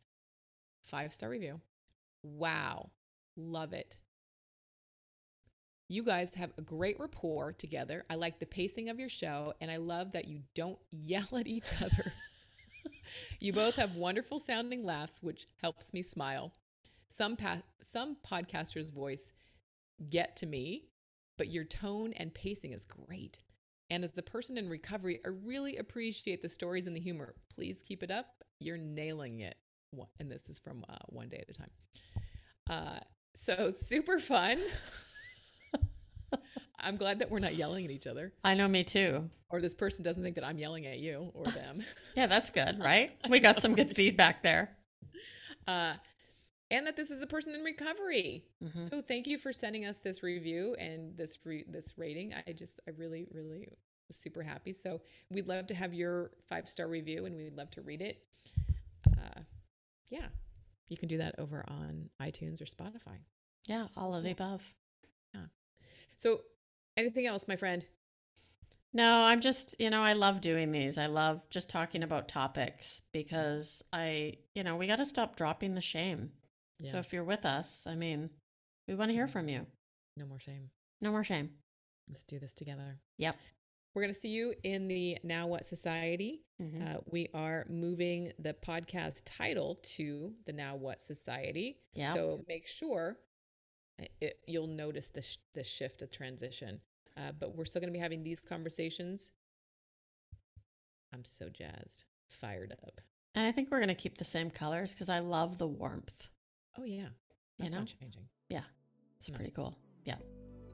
Five 0.83 1.12
star 1.12 1.31
review. 1.31 1.61
Wow. 2.23 2.90
Love 3.37 3.73
it. 3.73 3.97
You 5.88 6.05
guys 6.05 6.35
have 6.35 6.53
a 6.57 6.62
great 6.62 7.01
rapport 7.01 7.53
together. 7.53 8.05
I 8.09 8.14
like 8.14 8.38
the 8.38 8.47
pacing 8.47 8.90
of 8.90 9.01
your 9.01 9.09
show, 9.09 9.55
and 9.61 9.71
I 9.71 9.79
love 9.79 10.12
that 10.12 10.29
you 10.29 10.43
don't 10.55 10.79
yell 10.93 11.37
at 11.37 11.47
each 11.47 11.71
other. 11.83 12.12
You 13.38 13.53
both 13.53 13.77
have 13.77 13.96
wonderful 13.96 14.38
sounding 14.38 14.85
laughs, 14.85 15.23
which 15.23 15.46
helps 15.61 15.92
me 15.92 16.03
smile. 16.03 16.53
Some 17.09 17.37
pa- 17.37 17.62
some 17.83 18.16
podcasters' 18.29 18.92
voice 18.92 19.33
get 20.09 20.37
to 20.37 20.46
me, 20.46 20.85
but 21.37 21.49
your 21.49 21.64
tone 21.64 22.12
and 22.14 22.33
pacing 22.33 22.73
is 22.73 22.87
great. 22.87 23.38
And 23.90 24.05
as 24.05 24.16
a 24.16 24.23
person 24.23 24.57
in 24.57 24.68
recovery, 24.68 25.20
I 25.25 25.29
really 25.29 25.77
appreciate 25.77 26.42
the 26.42 26.49
stories 26.49 26.87
and 26.87 26.94
the 26.94 27.01
humor. 27.01 27.35
Please 27.53 27.83
keep 27.83 28.03
it 28.03 28.11
up. 28.11 28.27
You're 28.61 28.79
nailing 28.79 29.40
it. 29.40 29.57
And 30.20 30.31
this 30.31 30.49
is 30.49 30.61
from 30.61 30.85
uh, 30.88 30.96
one 31.07 31.29
day 31.29 31.42
at 31.42 31.51
a 31.51 31.59
time. 31.59 31.70
Uh, 32.70 33.01
so 33.35 33.73
super 33.73 34.18
fun. 34.18 34.61
I'm 36.83 36.97
glad 36.97 37.19
that 37.21 37.31
we're 37.31 37.38
not 37.40 37.55
yelling 37.55 37.85
at 37.85 37.90
each 37.90 38.07
other, 38.07 38.33
I 38.45 38.55
know 38.55 38.69
me 38.69 38.85
too. 38.85 39.29
or 39.51 39.61
this 39.61 39.75
person 39.75 40.03
doesn't 40.05 40.23
think 40.23 40.35
that 40.37 40.45
I'm 40.45 40.59
yelling 40.59 40.87
at 40.87 40.99
you 40.99 41.31
or 41.35 41.45
them. 41.61 41.83
Yeah, 42.16 42.27
that's 42.27 42.51
good, 42.51 42.79
right? 42.83 43.12
We 43.29 43.40
got 43.40 43.61
some 43.62 43.75
good 43.75 43.95
feedback 43.97 44.43
there. 44.43 44.71
uh, 45.69 45.95
and 46.71 46.87
that 46.87 46.97
this 46.97 47.11
is 47.11 47.21
a 47.23 47.27
person 47.27 47.55
in 47.55 47.62
recovery. 47.62 48.45
Mhm. 48.62 48.88
So 48.88 49.01
thank 49.03 49.27
you 49.27 49.38
for 49.38 49.53
sending 49.53 49.85
us 49.85 49.99
this 49.99 50.23
review 50.23 50.77
and 50.79 51.16
this 51.16 51.38
re- 51.45 51.64
this 51.69 51.95
rating. 51.97 52.33
I 52.47 52.53
just 52.53 52.79
I 52.87 52.93
really 52.93 53.27
really 53.33 53.66
was 54.09 54.16
super 54.16 54.43
happy. 54.43 54.73
So 54.73 55.01
we'd 55.31 55.49
love 55.49 55.66
to 55.69 55.75
have 55.75 55.93
your 55.93 56.31
five 56.49 56.69
star 56.69 56.87
review 56.87 57.27
and 57.27 57.37
we'd 57.37 57.57
love 57.57 57.71
to 57.73 57.83
read 57.83 58.01
it. 58.03 58.23
Uh, 59.09 59.40
yeah, 60.11 60.27
you 60.88 60.97
can 60.97 61.09
do 61.09 61.19
that 61.19 61.35
over 61.38 61.64
on 61.66 62.09
iTunes 62.23 62.61
or 62.62 62.66
Spotify. 62.66 63.19
Yeah, 63.66 63.88
all 63.97 64.14
of 64.14 64.23
the 64.25 64.31
above. 64.31 64.62
So 66.16 66.43
anything 66.96 67.26
else, 67.26 67.46
my 67.48 67.57
friend? 67.57 67.85
No, 68.92 69.22
I'm 69.22 69.40
just, 69.40 69.76
you 69.79 69.88
know, 69.88 70.00
I 70.03 70.14
love 70.14 70.40
doing 70.40 70.72
these. 70.72 70.98
I 70.98 71.07
love 71.07 71.42
just 71.48 71.68
talking 71.70 72.03
about 72.03 72.26
topics 72.26 73.03
because 73.12 73.85
I, 73.92 74.35
you 74.55 74.64
know, 74.64 74.76
we 74.76 74.88
got 74.88 74.96
to 74.96 75.05
stop 75.07 75.37
dropping 75.37 75.74
the 75.74 75.81
shame. 75.81 76.33
Yeah. 76.81 76.90
So 76.92 76.98
if 76.98 77.12
you're 77.12 77.24
with 77.24 77.44
us, 77.46 77.87
I 77.87 77.94
mean, 77.94 78.31
we 78.88 78.94
want 78.96 79.11
to 79.11 79.14
hear 79.14 79.29
from 79.29 79.48
you. 79.48 79.66
No 80.16 80.26
more 80.26 80.40
shame. 80.40 80.70
No 81.00 81.12
more 81.12 81.22
shame. 81.22 81.50
Let's 82.09 82.24
do 82.24 82.40
this 82.40 82.53
together. 82.53 82.98
Yep. 83.18 83.37
We're 83.94 84.03
going 84.03 84.14
to 84.14 84.18
see 84.18 84.31
you 84.31 84.55
in 84.64 84.88
the 84.88 85.18
Now 85.22 85.46
What 85.46 85.64
Society. 85.64 86.42
Mhm. 86.61 86.96
Uh, 86.96 87.00
we 87.07 87.29
are 87.33 87.66
moving 87.68 88.33
the 88.38 88.55
podcast 88.55 89.22
title 89.24 89.76
to 89.83 90.35
the 90.46 90.53
Now 90.53 90.74
What 90.76 91.00
Society. 91.00 91.79
Yep. 91.94 92.14
So 92.14 92.44
make 92.48 92.66
sure 92.66 93.18
it, 94.20 94.38
you'll 94.46 94.66
notice 94.66 95.08
the 95.08 95.22
sh- 95.22 95.38
the 95.54 95.64
shift, 95.64 95.98
the 96.00 96.06
transition. 96.06 96.80
Uh, 97.16 97.32
but 97.38 97.56
we're 97.56 97.64
still 97.64 97.80
going 97.80 97.92
to 97.92 97.96
be 97.96 98.02
having 98.02 98.22
these 98.22 98.40
conversations. 98.40 99.32
I'm 101.12 101.24
so 101.24 101.48
jazzed, 101.48 102.04
fired 102.28 102.72
up. 102.82 103.00
And 103.34 103.46
I 103.46 103.52
think 103.52 103.70
we're 103.70 103.78
going 103.78 103.88
to 103.88 103.94
keep 103.94 104.18
the 104.18 104.24
same 104.24 104.50
colors 104.50 104.92
because 104.92 105.08
I 105.08 105.18
love 105.18 105.58
the 105.58 105.66
warmth. 105.66 106.28
Oh 106.78 106.84
yeah, 106.84 107.08
that's 107.58 107.72
know? 107.72 107.78
not 107.80 107.94
changing. 108.00 108.28
Yeah. 108.48 108.62
It's 109.18 109.28
No. 109.30 109.36
pretty 109.36 109.50
cool. 109.50 109.76
Yeah. 110.04 110.16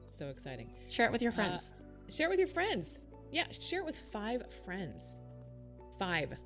So 0.07 0.27
exciting. 0.29 0.69
Share 0.89 1.05
it 1.07 1.11
with 1.11 1.21
your 1.21 1.31
Uh, 1.33 1.35
friends. 1.35 1.73
Share 2.09 2.27
it 2.27 2.29
with 2.29 2.39
your 2.39 2.47
friends. 2.47 3.01
Yeah, 3.31 3.49
share 3.51 3.79
it 3.81 3.85
with 3.85 3.97
five 3.97 4.43
friends. 4.63 5.21
Five. 5.99 6.37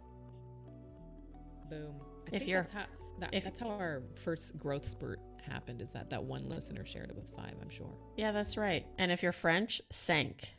Boom. 1.69 2.01
I 2.31 2.35
If 2.35 2.47
you're- 2.47 2.61
that's 2.61 2.71
how 2.71 2.85
that, 3.19 3.33
if- 3.35 3.43
that's 3.43 3.59
how 3.59 3.69
our 3.69 4.01
first 4.15 4.57
growth 4.57 4.85
spurt 4.85 5.19
happened. 5.41 5.81
Is 5.81 5.91
that 5.91 6.09
that 6.09 6.23
one 6.23 6.47
listener 6.49 6.85
shared 6.85 7.09
it 7.09 7.15
with 7.15 7.29
five? 7.35 7.53
I'm 7.61 7.69
sure. 7.69 7.91
yeah, 8.17 8.31
that's 8.31 8.57
right. 8.57 8.85
And 8.97 9.11
if 9.11 9.23
you're 9.23 9.31
French, 9.31 9.81
sank, 9.89 10.53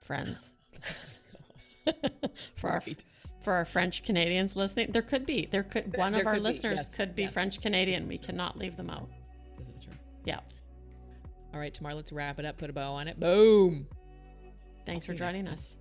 friends. 0.00 0.54
Oh, 1.86 1.92
for 2.56 2.70
our 2.70 2.82
Right. 2.86 3.04
for 3.42 3.52
our 3.52 3.66
French 3.66 4.02
Canadians 4.04 4.56
listening, 4.56 4.90
there 4.92 5.02
could 5.02 5.26
be 5.26 5.44
there 5.44 5.62
could 5.62 5.94
one 5.98 6.12
there 6.12 6.22
of 6.22 6.26
our 6.26 6.32
could 6.32 6.38
be, 6.40 6.44
listeners 6.44 6.78
yes, 6.78 6.94
could 6.96 7.14
be 7.14 7.22
yes. 7.24 7.32
French 7.32 7.60
Canadian. 7.60 8.08
We 8.08 8.16
cannot 8.16 8.56
leave 8.56 8.74
them 8.78 8.88
out. 8.88 9.06
This 9.58 9.68
is 9.76 9.82
true. 9.84 9.92
Yeah. 10.24 10.40
All 11.52 11.60
right, 11.60 11.74
Tamar 11.74 11.92
let's 11.92 12.10
wrap 12.10 12.38
it 12.38 12.46
up. 12.46 12.56
Put 12.56 12.70
a 12.70 12.72
bow 12.72 12.94
on 12.94 13.06
it. 13.06 13.20
Boom. 13.20 13.86
Thanks 14.86 15.04
see 15.04 15.12
for 15.12 15.18
joining 15.18 15.46
us. 15.48 15.76